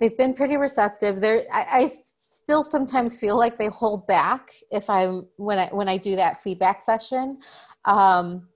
[0.00, 1.20] they've been pretty receptive.
[1.20, 1.92] There I, I
[2.42, 6.40] still sometimes feel like they hold back if I'm when I when I do that
[6.42, 7.38] feedback session.
[7.84, 8.48] Um,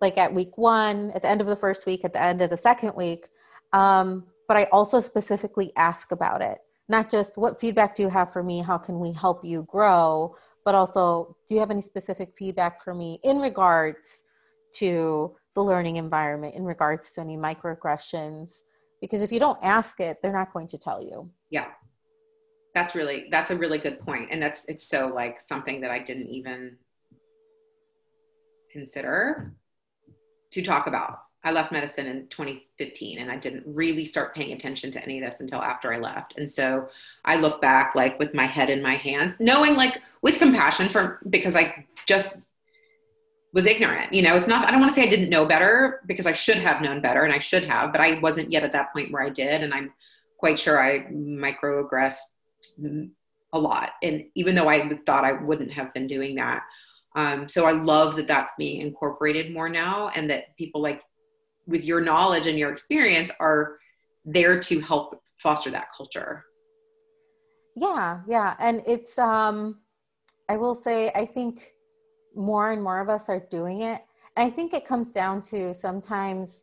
[0.00, 2.50] like at week one, at the end of the first week, at the end of
[2.50, 3.28] the second week.
[3.72, 6.58] Um, but I also specifically ask about it.
[6.88, 8.62] Not just what feedback do you have for me?
[8.62, 10.34] How can we help you grow?
[10.64, 14.24] But also, do you have any specific feedback for me in regards
[14.76, 18.52] to the learning environment, in regards to any microaggressions?
[19.00, 21.30] Because if you don't ask it, they're not going to tell you.
[21.50, 21.66] Yeah.
[22.74, 23.98] That's really that's a really good.
[24.06, 26.76] And that's it's so like something that I didn't even
[28.70, 29.52] consider
[30.52, 31.20] to talk about.
[31.42, 35.24] I left medicine in 2015 and I didn't really start paying attention to any of
[35.24, 36.34] this until after I left.
[36.36, 36.88] And so
[37.24, 41.20] I look back like with my head in my hands, knowing like with compassion for
[41.30, 42.36] because I just
[43.54, 44.12] was ignorant.
[44.12, 46.32] You know, it's not I don't want to say I didn't know better because I
[46.34, 49.10] should have known better and I should have, but I wasn't yet at that point
[49.10, 49.92] where I did and I'm
[50.38, 52.36] quite sure I microaggressed
[53.52, 53.90] a lot.
[54.02, 56.62] And even though I thought I wouldn't have been doing that,
[57.16, 61.02] um, so I love that that's being incorporated more now, and that people like
[61.66, 63.78] with your knowledge and your experience are
[64.24, 66.44] there to help foster that culture.
[67.76, 69.80] Yeah, yeah, and it's um,
[70.48, 71.72] I will say I think
[72.34, 74.02] more and more of us are doing it,
[74.36, 76.62] and I think it comes down to sometimes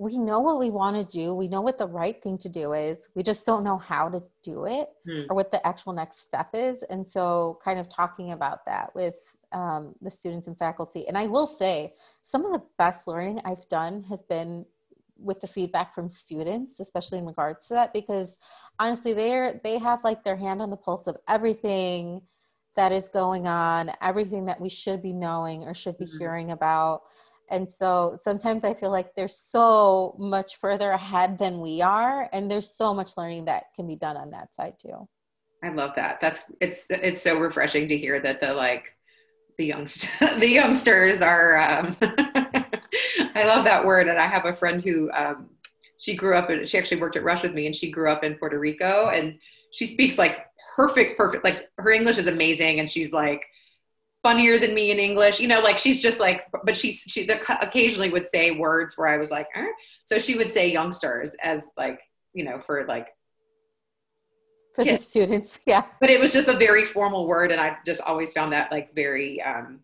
[0.00, 1.34] we know what we want to do.
[1.34, 3.10] We know what the right thing to do is.
[3.14, 5.24] We just don't know how to do it hmm.
[5.28, 6.82] or what the actual next step is.
[6.88, 9.16] And so kind of talking about that with
[9.52, 11.06] um, the students and faculty.
[11.06, 14.64] And i will say some of the best learning i've done has been
[15.18, 18.38] with the feedback from students especially in regards to that because
[18.78, 22.22] honestly they're they have like their hand on the pulse of everything
[22.76, 26.18] that is going on everything that we should be knowing or should be mm-hmm.
[26.18, 27.02] hearing about
[27.50, 32.50] and so sometimes i feel like they're so much further ahead than we are and
[32.50, 35.08] there's so much learning that can be done on that side too.
[35.62, 36.20] I love that.
[36.22, 38.94] That's it's it's so refreshing to hear that the like
[39.60, 40.08] the youngst
[40.40, 41.96] the youngsters are um
[43.34, 45.50] i love that word and i have a friend who um
[45.98, 48.24] she grew up and she actually worked at rush with me and she grew up
[48.24, 49.38] in puerto rico and
[49.70, 53.44] she speaks like perfect perfect like her english is amazing and she's like
[54.22, 55.40] funnier than me in English.
[55.40, 59.16] You know, like she's just like, but she's she occasionally would say words where I
[59.16, 59.66] was like, eh?
[60.04, 62.00] so she would say youngsters as like,
[62.32, 63.08] you know, for like
[64.74, 65.02] for kids.
[65.02, 65.84] the students, yeah.
[66.00, 68.94] But it was just a very formal word, and I just always found that like
[68.94, 69.80] very um,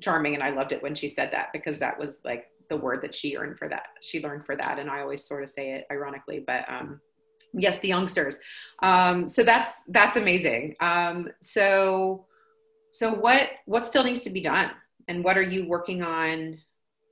[0.00, 3.02] charming, and I loved it when she said that because that was like the word
[3.02, 3.86] that she earned for that.
[4.00, 7.00] She learned for that, and I always sort of say it ironically, but um,
[7.52, 8.38] yes, the youngsters.
[8.82, 10.76] Um, so that's that's amazing.
[10.80, 12.26] Um, so
[12.94, 14.70] so what what still needs to be done?
[15.08, 16.56] And what are you working on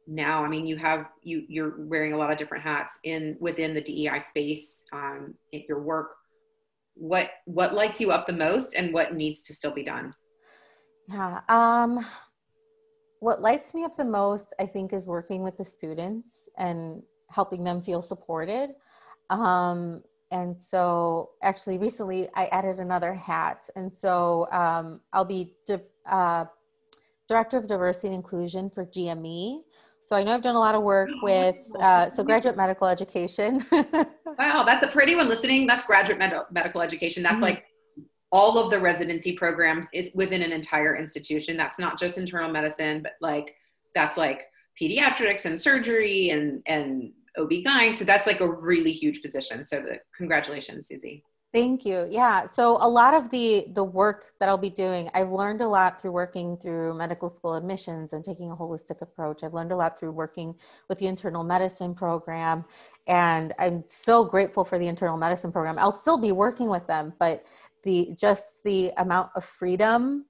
[0.07, 0.45] now?
[0.45, 3.81] I mean you have you you're wearing a lot of different hats in within the
[3.81, 6.15] dei space um, in your work.
[6.95, 10.15] What what lights you up the most and what needs to still be done?
[11.09, 12.07] Yeah um
[13.19, 17.65] what lights me up the most i think is working with the students and helping
[17.65, 18.71] them feel supported.
[19.31, 23.69] Um and so actually recently i added another hat.
[23.77, 25.79] And so um, i'll be di-
[26.11, 26.47] uh,
[27.29, 29.61] director of diversity and inclusion for gme
[30.01, 33.65] so i know i've done a lot of work with uh, so graduate medical education.
[34.39, 35.67] Wow that's a pretty one listening.
[35.67, 37.23] That's graduate med- medical education.
[37.23, 37.43] That's mm-hmm.
[37.43, 37.65] like
[38.33, 41.55] all of the residency programs within an entire institution.
[41.55, 43.55] That's not just internal medicine but like
[43.95, 44.47] that's like
[44.81, 47.97] pediatrics and surgery and and OB-GYN.
[47.97, 49.65] So that's like a really huge position.
[49.65, 51.25] So the, congratulations, Susie.
[51.53, 52.09] Thank you.
[52.11, 52.47] Yeah.
[52.47, 56.01] So a lot of the the work that I'll be doing, I've learned a lot
[56.01, 59.43] through working through medical school admissions and taking a holistic approach.
[59.43, 60.55] I've learned a lot through working
[60.89, 62.65] with the internal medicine program,
[63.07, 65.79] and I'm so grateful for the internal medicine program.
[65.79, 67.45] I'll still be working with them, but
[67.85, 70.25] the just the amount of freedom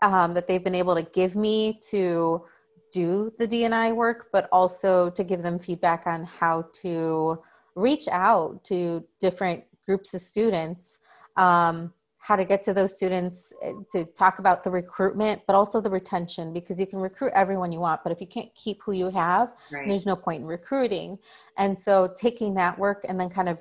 [0.00, 2.46] um, that they've been able to give me to
[2.92, 7.42] do the DNI work, but also to give them feedback on how to
[7.74, 10.98] reach out to different groups of students,
[11.36, 15.80] um, how to get to those students, eh, to talk about the recruitment, but also
[15.80, 18.92] the retention, because you can recruit everyone you want, but if you can't keep who
[18.92, 19.88] you have, right.
[19.88, 21.18] there's no point in recruiting.
[21.58, 23.58] And so taking that work and then kind of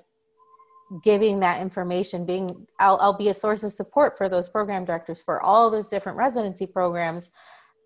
[1.03, 5.21] giving that information being I'll, I'll be a source of support for those program directors
[5.21, 7.31] for all those different residency programs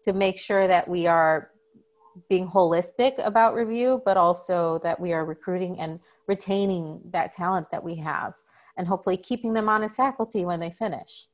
[0.06, 1.52] to make sure that we are
[2.30, 7.84] being holistic about review, but also that we are recruiting and retaining that talent that
[7.84, 8.34] we have
[8.78, 11.28] and hopefully keeping them on as faculty when they finish.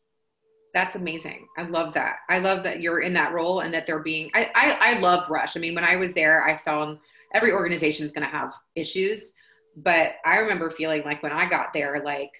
[0.73, 1.47] That's amazing.
[1.57, 2.17] I love that.
[2.29, 5.29] I love that you're in that role and that they're being, I, I, I love
[5.29, 5.57] Rush.
[5.57, 6.97] I mean, when I was there, I found
[7.33, 9.33] every organization is going to have issues,
[9.75, 12.31] but I remember feeling like when I got there, like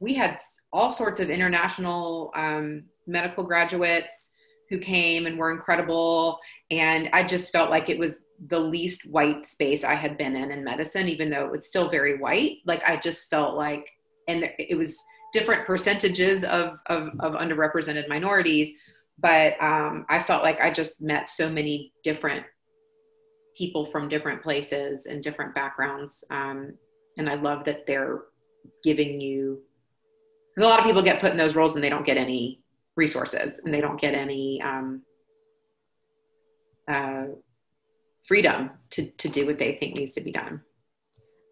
[0.00, 0.38] we had
[0.72, 4.30] all sorts of international um, medical graduates,
[4.70, 6.38] who came and were incredible.
[6.70, 10.50] And I just felt like it was the least white space I had been in
[10.50, 12.58] in medicine, even though it was still very white.
[12.66, 13.88] Like I just felt like,
[14.28, 14.98] and it was
[15.32, 18.72] different percentages of, of, of underrepresented minorities.
[19.18, 22.44] But um, I felt like I just met so many different
[23.56, 26.24] people from different places and different backgrounds.
[26.30, 26.74] Um,
[27.18, 28.22] and I love that they're
[28.82, 29.62] giving you,
[30.58, 32.63] a lot of people get put in those roles and they don't get any
[32.96, 35.02] resources and they don't get any um,
[36.88, 37.24] uh,
[38.26, 40.60] freedom to, to do what they think needs to be done.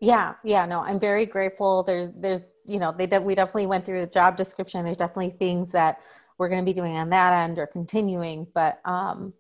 [0.01, 1.83] Yeah, yeah, no, I'm very grateful.
[1.83, 4.85] There's, there's, you know, they de- we definitely went through the job description.
[4.85, 6.01] There's definitely things that
[6.39, 9.33] we're going to be doing on that end or continuing, but um,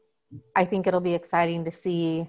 [0.55, 2.29] I think it'll be exciting to see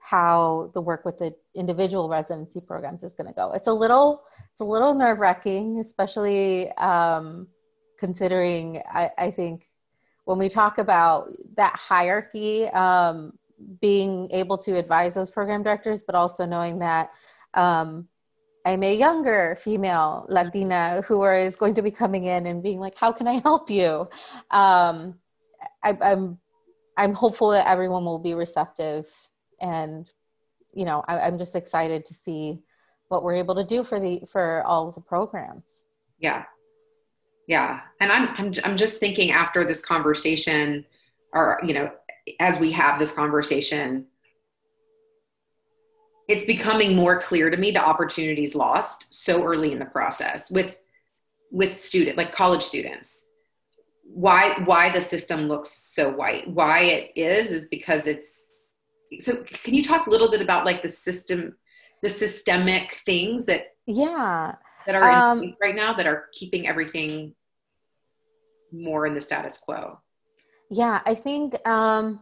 [0.00, 3.52] how the work with the individual residency programs is going to go.
[3.52, 7.48] It's a little, it's a little nerve wracking, especially um,
[8.04, 8.82] considering.
[8.92, 9.68] I, I, think
[10.26, 13.32] when we talk about that hierarchy, um,
[13.80, 17.10] being able to advise those program directors, but also knowing that
[17.54, 18.06] um,
[18.66, 22.96] I'm a younger female Latina who is going to be coming in and being like,
[22.96, 24.08] "How can I help you?"
[24.50, 25.14] Um,
[25.82, 26.38] I, I'm
[26.96, 29.06] I'm hopeful that everyone will be receptive
[29.60, 30.06] and
[30.72, 32.60] you know I, i'm just excited to see
[33.08, 35.64] what we're able to do for the for all of the programs
[36.18, 36.44] yeah
[37.46, 37.80] yeah.
[38.00, 40.84] And i'm i'm, I'm just thinking after this conversation
[41.32, 41.90] or you know
[42.40, 44.06] as we have this conversation
[46.26, 50.76] it's becoming more clear to me the opportunities lost so early in the process with
[51.54, 53.28] with student like college students.
[54.02, 56.48] Why why the system looks so white.
[56.48, 58.50] Why it is is because it's
[59.20, 61.56] so can you talk a little bit about like the system
[62.02, 64.54] the systemic things that yeah
[64.86, 67.34] that are um, right now that are keeping everything
[68.72, 69.98] more in the status quo
[70.70, 72.20] yeah i think um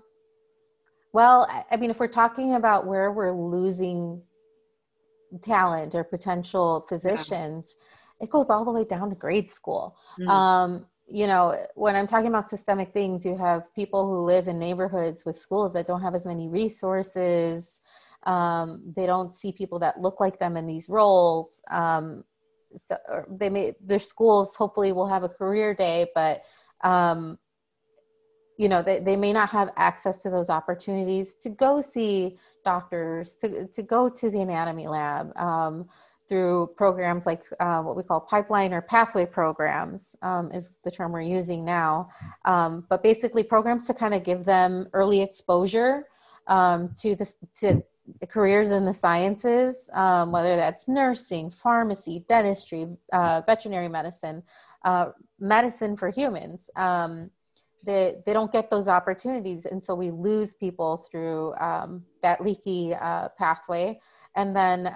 [1.13, 4.21] well i mean if we're talking about where we're losing
[5.41, 7.77] talent or potential physicians
[8.21, 8.25] yeah.
[8.25, 10.29] it goes all the way down to grade school mm.
[10.29, 14.59] um you know, when I'm talking about systemic things, you have people who live in
[14.59, 17.81] neighborhoods with schools that don't have as many resources.
[18.25, 21.61] Um, they don't see people that look like them in these roles.
[21.71, 22.25] Um,
[22.77, 22.97] so
[23.29, 26.43] they may their schools hopefully will have a career day, but
[26.83, 27.39] um,
[28.57, 33.37] you know they, they may not have access to those opportunities to go see doctors,
[33.37, 35.37] to to go to the anatomy lab.
[35.37, 35.89] Um,
[36.29, 41.13] through programs like uh, what we call pipeline or pathway programs um, is the term
[41.13, 42.09] we're using now
[42.47, 46.07] um, but basically programs to kind of give them early exposure
[46.47, 47.83] um, to this to
[48.21, 54.43] the careers in the sciences um, whether that's nursing pharmacy dentistry uh, veterinary medicine
[54.85, 55.07] uh,
[55.39, 57.31] medicine for humans um,
[57.85, 62.95] they, they don't get those opportunities and so we lose people through um, that leaky
[62.95, 63.99] uh, pathway
[64.37, 64.87] and then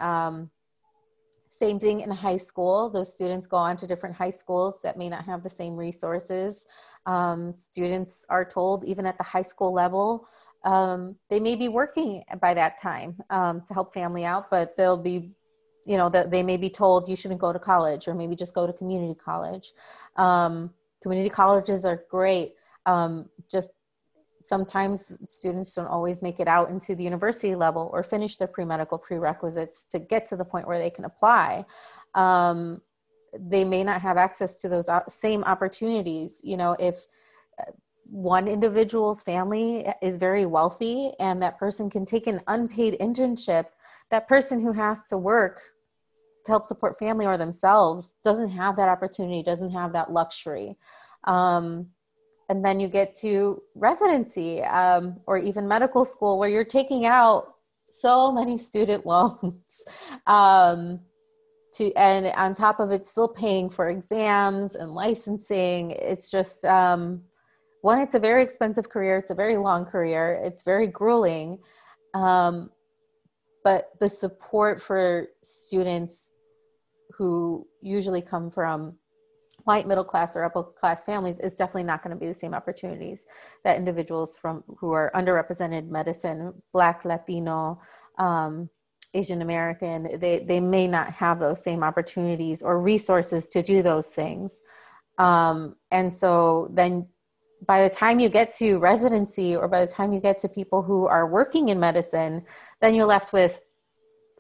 [1.57, 2.91] same thing in high school.
[2.91, 6.67] Those students go on to different high schools that may not have the same resources.
[7.07, 10.29] Um, students are told, even at the high school level,
[10.67, 15.01] um, they may be working by that time um, to help family out, but they'll
[15.01, 15.31] be,
[15.87, 18.67] you know, they may be told you shouldn't go to college or maybe just go
[18.67, 19.73] to community college.
[20.17, 22.55] Um, community colleges are great.
[22.85, 23.71] Um, just
[24.43, 28.99] sometimes students don't always make it out into the university level or finish their pre-medical
[28.99, 31.65] prerequisites to get to the point where they can apply
[32.15, 32.81] um,
[33.39, 37.01] they may not have access to those same opportunities you know if uh,
[38.09, 43.67] one individual's family is very wealthy and that person can take an unpaid internship
[44.11, 45.61] that person who has to work
[46.45, 50.77] to help support family or themselves doesn't have that opportunity doesn't have that luxury.
[51.25, 51.89] Um,
[52.49, 57.55] and then you get to residency um, or even medical school where you're taking out
[57.93, 59.83] so many student loans
[60.29, 61.01] um,
[61.75, 65.91] to and on top of it still paying for exams and licensing.
[65.91, 67.23] It's just um,
[67.87, 69.17] one it's a very expensive career.
[69.17, 70.41] It's a very long career.
[70.43, 71.61] It's very grueling.
[72.15, 72.71] Um,
[73.63, 76.31] but the support for students
[77.17, 78.97] who usually come from
[79.67, 82.55] white middle class or upper class families is definitely not going to be the same
[82.55, 83.25] opportunities
[83.63, 87.81] that individuals from who are underrepresented medicine black latino
[88.19, 88.69] um,
[89.15, 94.09] asian american they, they may not have those same opportunities or resources to do those
[94.09, 94.61] things.
[95.19, 97.09] Um, and so then
[97.67, 100.83] by the time you get to residency or by the time you get to people
[100.83, 102.45] who are working in medicine
[102.81, 103.61] then you're left with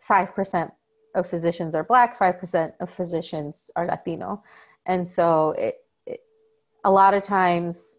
[0.08, 0.70] 5%
[1.14, 4.42] of physicians are black 5% of physicians are latino
[4.86, 6.20] and so it, it,
[6.84, 7.96] a lot of times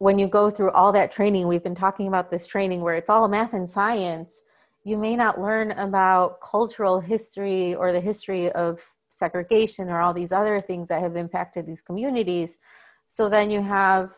[0.00, 3.10] when you go through all that training, we've been talking about this training where it's
[3.10, 4.40] all math and science,
[4.82, 8.80] you may not learn about cultural history or the history of
[9.10, 12.58] segregation or all these other things that have impacted these communities.
[13.12, 14.14] So then you have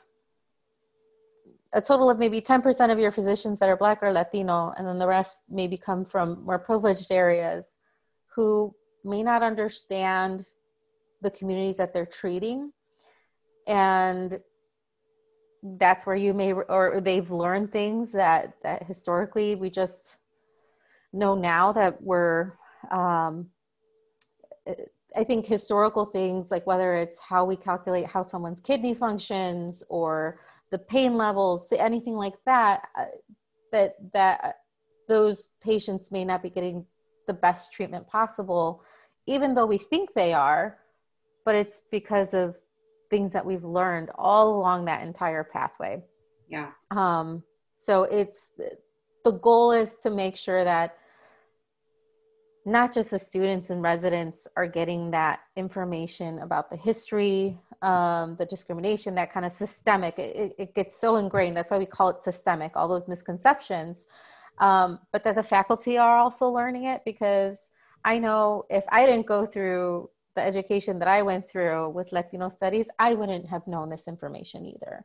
[1.73, 4.99] a total of maybe 10% of your physicians that are Black or Latino, and then
[4.99, 7.79] the rest maybe come from more privileged areas
[8.37, 10.45] who may not understand
[11.23, 12.71] the communities that they're treating.
[13.67, 14.41] And
[15.63, 20.17] that's where you may, or they've learned things that, that historically we just
[21.15, 22.53] know now that we're,
[22.91, 23.49] um,
[25.17, 30.41] I think historical things like whether it's how we calculate how someone's kidney functions or
[30.71, 33.07] the pain levels, anything like that, uh,
[33.73, 34.57] that that
[35.09, 36.87] those patients may not be getting
[37.27, 38.83] the best treatment possible,
[39.27, 40.79] even though we think they are,
[41.45, 42.57] but it's because of
[43.11, 46.03] things that we've learned all along that entire pathway.
[46.49, 46.71] Yeah.
[46.91, 47.43] Um,
[47.79, 48.51] so it's
[49.25, 50.97] the goal is to make sure that
[52.65, 58.47] not just the students and residents are getting that information about the history, um, the
[58.47, 60.19] discrimination, that kind of systemic.
[60.19, 61.57] It, it, gets so ingrained.
[61.57, 64.05] That's why we call it systemic, all those misconceptions.
[64.59, 67.69] Um, but that the faculty are also learning it because
[68.05, 72.49] I know if I didn't go through the education that I went through with Latino
[72.49, 75.05] studies, I wouldn't have known this information either.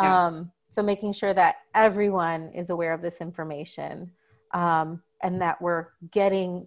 [0.00, 0.26] Yeah.
[0.26, 4.10] Um, so making sure that everyone is aware of this information
[4.52, 6.66] um, and that we're getting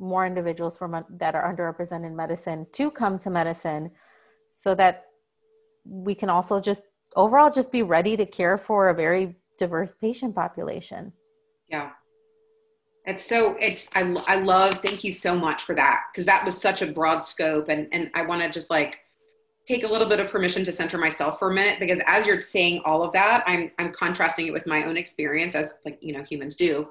[0.00, 3.90] more individuals from that are underrepresented in medicine to come to medicine
[4.54, 5.04] so that
[5.84, 6.82] we can also just
[7.16, 11.12] overall just be ready to care for a very diverse patient population.
[11.68, 11.90] Yeah.
[13.06, 16.56] It's so it's i, I love thank you so much for that because that was
[16.56, 19.00] such a broad scope and and i want to just like
[19.66, 22.42] take a little bit of permission to center myself for a minute because as you're
[22.42, 26.12] saying all of that i'm i'm contrasting it with my own experience as like you
[26.12, 26.88] know humans do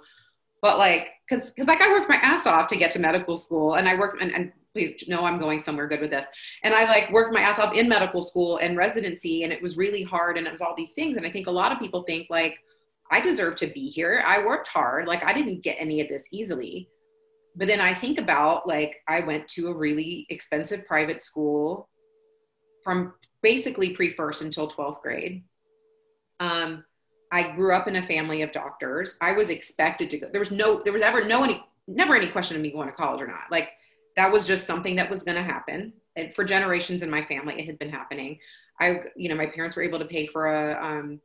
[0.62, 3.76] but like because because like i worked my ass off to get to medical school
[3.76, 6.26] and i worked and, and please know i'm going somewhere good with this.
[6.64, 9.78] And i like worked my ass off in medical school and residency and it was
[9.78, 11.18] really hard and it was all these things.
[11.18, 12.58] And i think a lot of people think like
[13.12, 14.24] i deserve to be here.
[14.26, 15.08] I worked hard.
[15.08, 16.90] Like i didn't get any of this easily.
[17.56, 21.90] But then i think about like i went to a really expensive private school
[22.84, 25.44] from basically pre-first until 12th grade.
[26.40, 26.84] Um,
[27.32, 29.18] I grew up in a family of doctors.
[29.22, 30.30] I was expected to go.
[30.32, 32.96] There was no, there was ever no any, never any question of me going to
[32.96, 33.52] college or not.
[33.52, 33.70] Like
[34.16, 35.94] that was just something that was going to happen.
[36.16, 38.40] And for generations in my family, it had been happening.
[38.80, 41.22] I, you know, my parents were able to pay for a um,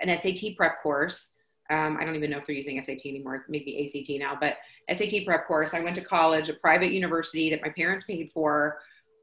[0.00, 1.34] an SAT prep course.
[1.70, 3.44] Um, I don't even know if they're using SAT anymore.
[3.48, 4.56] Maybe ACT now, but
[4.94, 5.74] SAT prep course.
[5.74, 8.78] I went to college, a private university that my parents paid for.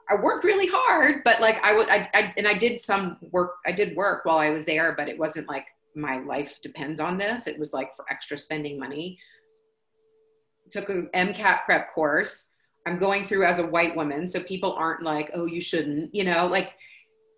[0.09, 3.55] I worked really hard, but like I was, I, I, and I did some work.
[3.65, 5.65] I did work while I was there, but it wasn't like
[5.95, 7.47] my life depends on this.
[7.47, 9.17] It was like for extra spending money.
[10.71, 12.49] Took an MCAT prep course.
[12.85, 16.23] I'm going through as a white woman, so people aren't like, oh, you shouldn't, you
[16.23, 16.73] know, like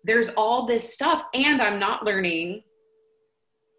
[0.04, 1.22] there's all this stuff.
[1.34, 2.62] And I'm not learning.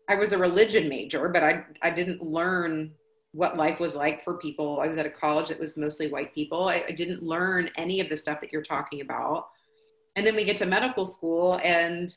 [0.08, 2.92] I was a religion major, but I, I didn't learn
[3.32, 4.80] what life was like for people.
[4.82, 6.68] I was at a college that was mostly white people.
[6.68, 9.50] I, I didn't learn any of the stuff that you're talking about.
[10.16, 12.16] And then we get to medical school and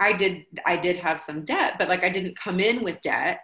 [0.00, 3.40] I did I did have some debt, but like I didn't come in with debt.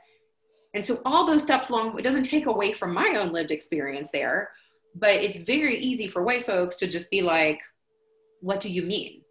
[0.74, 4.10] And so all those steps along it doesn't take away from my own lived experience
[4.10, 4.50] there,
[4.94, 7.60] but it's very easy for white folks to just be like,
[8.40, 9.22] what do you mean?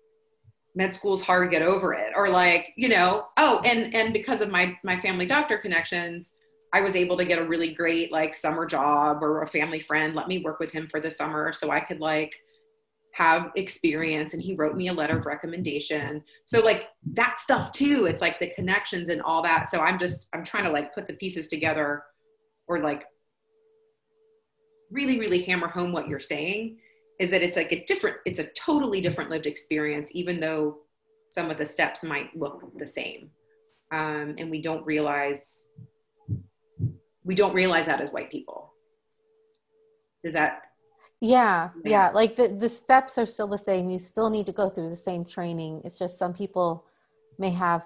[0.76, 2.14] Med school's hard, get over it.
[2.16, 6.36] Or like, you know, oh, and and because of my my family doctor connections,
[6.74, 10.14] I was able to get a really great like summer job or a family friend
[10.14, 12.36] let me work with him for the summer so I could like
[13.16, 16.22] have experience and he wrote me a letter of recommendation.
[16.46, 19.70] So like that stuff too it's like the connections and all that.
[19.70, 22.04] So i'm just i'm trying to like put the pieces together
[22.68, 23.04] or like
[24.92, 26.78] really really hammer home what you're saying
[27.20, 30.78] is that it's like a different it's a totally different lived experience even though
[31.36, 33.30] some of the steps might look the same.
[33.92, 35.68] Um, and we don't realize
[37.26, 38.74] we don't realize that as white people.
[40.24, 40.62] Does that
[41.26, 42.12] yeah, yeah.
[42.12, 43.90] Like the, the steps are still the same.
[43.90, 45.82] You still need to go through the same training.
[45.84, 46.86] It's just some people
[47.40, 47.84] may have,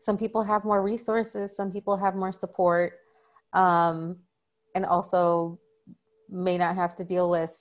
[0.00, 2.94] some people have more resources, some people have more support,
[3.52, 4.16] um,
[4.74, 5.58] and also
[6.30, 7.52] may not have to deal with,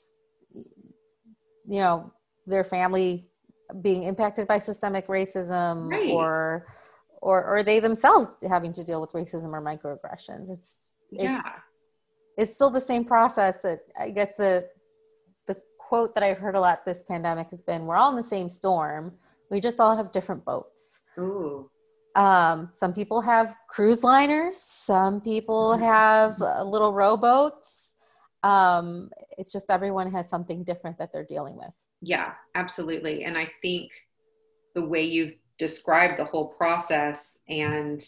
[0.54, 2.12] you know,
[2.48, 3.28] their family
[3.82, 6.10] being impacted by systemic racism right.
[6.10, 6.68] or,
[7.22, 10.50] or, or they themselves having to deal with racism or microaggressions.
[10.52, 10.78] It's,
[11.12, 11.38] yeah.
[11.38, 11.46] It's,
[12.38, 14.68] it's still the same process that I guess the
[15.92, 18.48] quote that I've heard a lot this pandemic has been we're all in the same
[18.48, 19.12] storm.
[19.50, 21.02] We just all have different boats.
[21.20, 21.70] Ooh.
[22.16, 24.56] Um, some people have cruise liners.
[24.58, 25.84] Some people mm-hmm.
[25.84, 27.96] have uh, little rowboats.
[28.42, 31.74] Um, it's just everyone has something different that they're dealing with.
[32.02, 33.26] Yeah, absolutely.
[33.26, 33.92] And I think
[34.74, 38.02] the way you've described the whole process and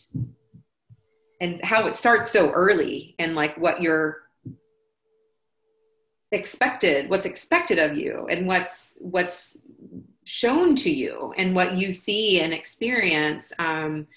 [1.41, 4.22] and how it starts so early and like what you're
[6.33, 9.57] expected what's expected of you and what's what's
[10.25, 14.07] shown to you and what you see and experience um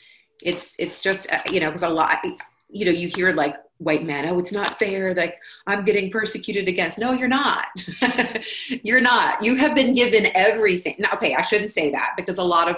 [0.43, 2.25] it's it's just uh, you know because a lot
[2.69, 5.37] you know you hear like white men oh it's not fair like
[5.67, 6.99] i'm getting persecuted against.
[6.99, 7.67] No you're not.
[8.83, 9.43] You're not.
[9.43, 10.97] You have been given everything.
[10.99, 12.77] Now, okay i shouldn't say that because a lot of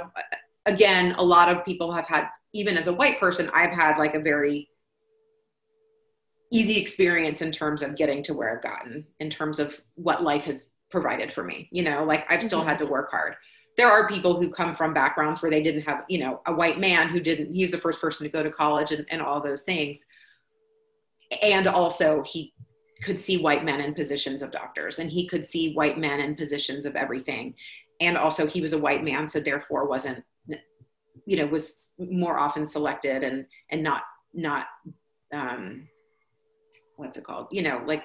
[0.66, 4.14] again a lot of people have had even as a white person i've had like
[4.14, 4.68] a very
[6.50, 10.44] easy experience in terms of getting to where I've gotten, in terms of what life
[10.44, 11.68] has provided for me.
[11.70, 12.68] You know, like I've still mm-hmm.
[12.68, 13.34] had to work hard.
[13.76, 16.78] There are people who come from backgrounds where they didn't have, you know, a white
[16.78, 19.62] man who didn't, he's the first person to go to college and, and all those
[19.62, 20.04] things.
[21.42, 22.54] And also, he
[23.02, 26.34] could see white men in positions of doctors and he could see white men in
[26.34, 27.54] positions of everything.
[28.00, 30.24] And also, he was a white man, so therefore wasn't,
[31.26, 34.02] you know, was more often selected and, and not,
[34.34, 34.66] not,
[35.32, 35.86] um,
[36.98, 37.48] what's it called?
[37.50, 38.02] You know like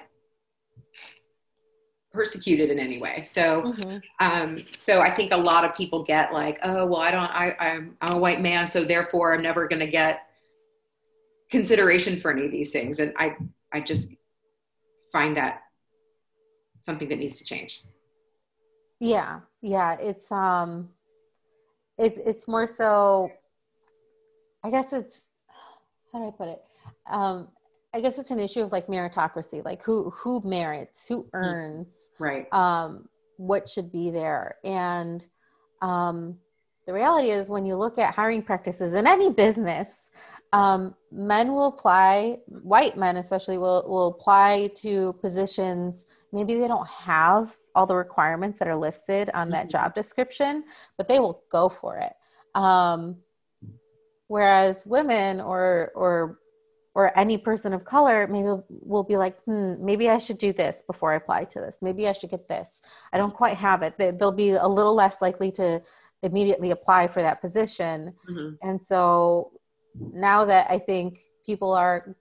[2.12, 3.22] persecuted in any way.
[3.22, 3.98] So mm-hmm.
[4.20, 7.56] um so i think a lot of people get like oh well i don't i
[7.58, 10.28] i'm, I'm a white man so therefore i'm never going to get
[11.50, 12.98] consideration for any of these things.
[12.98, 13.36] And i
[13.72, 14.08] i just
[15.12, 15.62] find that
[16.84, 17.84] something that needs to change.
[19.00, 19.40] Yeah.
[19.60, 19.94] Yeah.
[19.94, 20.88] It's um
[21.98, 23.30] it's it's more so
[24.64, 25.20] i guess it's
[26.12, 26.62] how do i put it?
[27.06, 27.48] Um
[27.94, 31.36] I guess it's an issue of like meritocracy, like who who merits, who mm-hmm.
[31.36, 32.52] earns, right?
[32.52, 35.24] Um, what should be there, and
[35.80, 36.36] um,
[36.86, 40.10] the reality is when you look at hiring practices in any business,
[40.52, 46.06] um, men will apply, white men especially will will apply to positions.
[46.32, 49.84] Maybe they don't have all the requirements that are listed on that mm-hmm.
[49.84, 50.64] job description,
[50.98, 52.12] but they will go for it.
[52.56, 53.18] Um,
[54.26, 56.38] whereas women or or
[56.94, 60.82] or any person of color maybe will be like hmm maybe i should do this
[60.86, 61.78] before i apply to this.
[61.82, 62.68] Maybe i should get this.
[63.12, 63.96] I don't quite have it.
[63.98, 65.82] They'll be a little less likely to
[66.22, 68.14] immediately apply for that position.
[68.28, 68.68] Mm-hmm.
[68.68, 69.52] and so
[70.12, 72.16] now that i think people are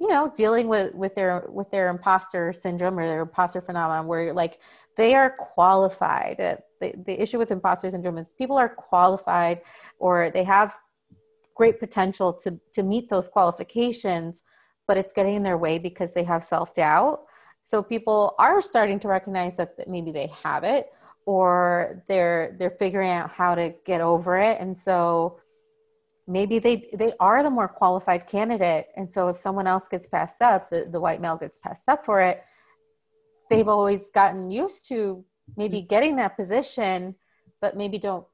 [0.00, 4.34] you know dealing with with their with their imposter syndrome or their imposter phenomenon where
[4.34, 4.58] like
[4.96, 6.36] they are qualified.
[6.80, 9.60] The, the issue with imposter syndrome is people are qualified
[9.98, 10.76] or they have
[11.56, 14.42] great potential to to meet those qualifications
[14.86, 17.24] but it's getting in their way because they have self-doubt.
[17.62, 20.92] So people are starting to recognize that maybe they have it
[21.24, 24.60] or they're they're figuring out how to get over it.
[24.60, 25.40] And so
[26.28, 28.86] maybe they they are the more qualified candidate.
[28.96, 32.04] And so if someone else gets passed up the, the white male gets passed up
[32.04, 32.44] for it
[33.48, 35.24] they've always gotten used to
[35.56, 37.14] maybe getting that position
[37.60, 38.26] but maybe don't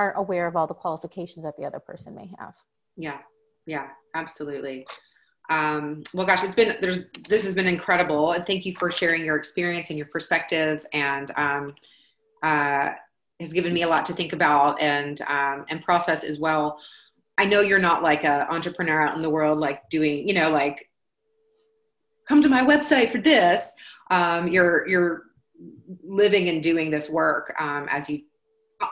[0.00, 2.54] aren't aware of all the qualifications that the other person may have.
[2.96, 3.18] Yeah,
[3.66, 4.86] yeah, absolutely.
[5.50, 6.98] Um, well, gosh, it's been there's
[7.28, 11.30] this has been incredible, and thank you for sharing your experience and your perspective, and
[11.36, 11.74] um,
[12.42, 12.90] uh,
[13.40, 16.80] has given me a lot to think about and um, and process as well.
[17.36, 20.50] I know you're not like a entrepreneur out in the world, like doing, you know,
[20.50, 20.88] like
[22.26, 23.72] come to my website for this.
[24.10, 25.24] Um, you're you're
[26.02, 28.22] living and doing this work um, as you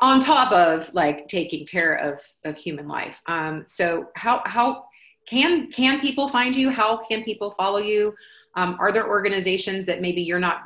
[0.01, 3.21] on top of like taking care of of human life.
[3.27, 4.85] Um, so how how
[5.27, 6.71] can can people find you?
[6.71, 8.15] How can people follow you?
[8.57, 10.63] Um, are there organizations that maybe you're not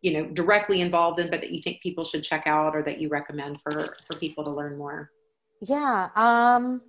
[0.00, 3.00] you know directly involved in but that you think people should check out or that
[3.00, 5.10] you recommend for for people to learn more?
[5.60, 6.82] Yeah um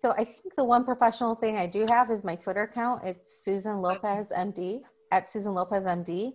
[0.00, 3.02] so i think the one professional thing i do have is my twitter account.
[3.04, 4.80] It's susan lopez md
[5.12, 6.32] at susan lopez md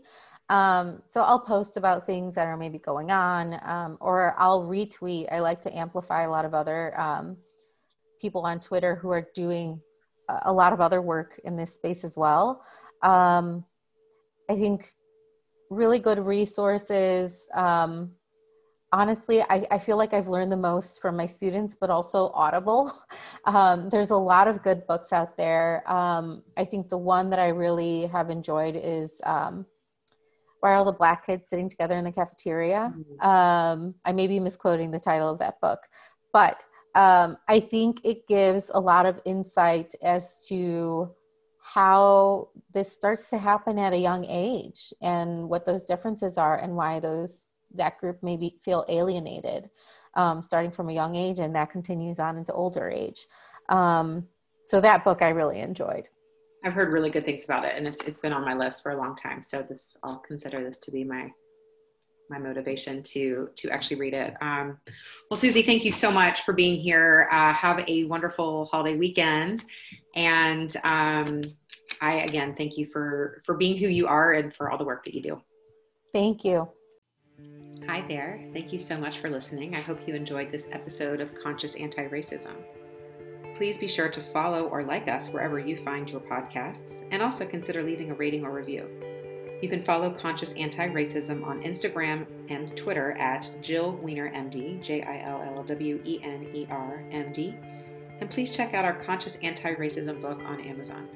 [0.50, 5.32] um, so I'll post about things that are maybe going on, um, or I'll retweet.
[5.32, 7.38] I like to amplify a lot of other um,
[8.22, 9.82] people on Twitter who are doing
[10.44, 12.64] a lot of other work in this space as well.
[13.02, 13.64] Um,
[14.50, 14.86] I think
[15.70, 17.48] really good resources.
[17.54, 18.12] Um,
[18.92, 22.94] honestly, I, I, feel like I've learned the most from my students, but also Audible.
[23.48, 25.84] Um, there's a lot of good books out there.
[25.88, 29.12] I think the one that I really have enjoyed is
[30.66, 32.84] why are all the black kids sitting together in the cafeteria?
[32.92, 33.30] Mm-hmm.
[33.34, 35.82] Um, I may be misquoting the title of that book,
[36.34, 36.58] but
[36.96, 41.12] um, I think it gives a lot of insight as to
[41.78, 46.76] how this starts to happen at a young age and what those differences are and
[46.76, 47.50] why those
[47.82, 49.70] that group maybe feel alienated.
[50.16, 53.28] um, starting from a young age, and that continues on into older age.
[53.70, 54.28] Um,
[54.66, 56.08] so that book I really enjoyed.
[56.66, 58.92] I've heard really good things about it, and it's it's been on my list for
[58.92, 59.44] a long time.
[59.44, 61.32] So this I'll consider this to be my
[62.28, 64.34] my motivation to to actually read it.
[64.42, 64.80] Um,
[65.30, 67.30] well, Susie, thank you so much for being here.
[67.32, 69.64] Uh, have a wonderful holiday weekend,
[70.16, 71.44] and um,
[72.02, 75.06] I again thank you for for being who you are and for all the work
[75.06, 75.42] that you do.
[76.14, 76.68] Thank you.
[77.88, 78.50] Hi there.
[78.54, 79.76] Thank you so much for listening.
[79.76, 82.56] I hope you enjoyed this episode of Conscious Anti Racism.
[83.56, 87.46] Please be sure to follow or like us wherever you find your podcasts, and also
[87.46, 88.88] consider leaving a rating or review.
[89.62, 95.02] You can follow Conscious Anti Racism on Instagram and Twitter at Jill Wener MD, J
[95.04, 97.56] I L L W E N E R M D.
[98.20, 101.08] And please check out our Conscious Anti Racism book on Amazon.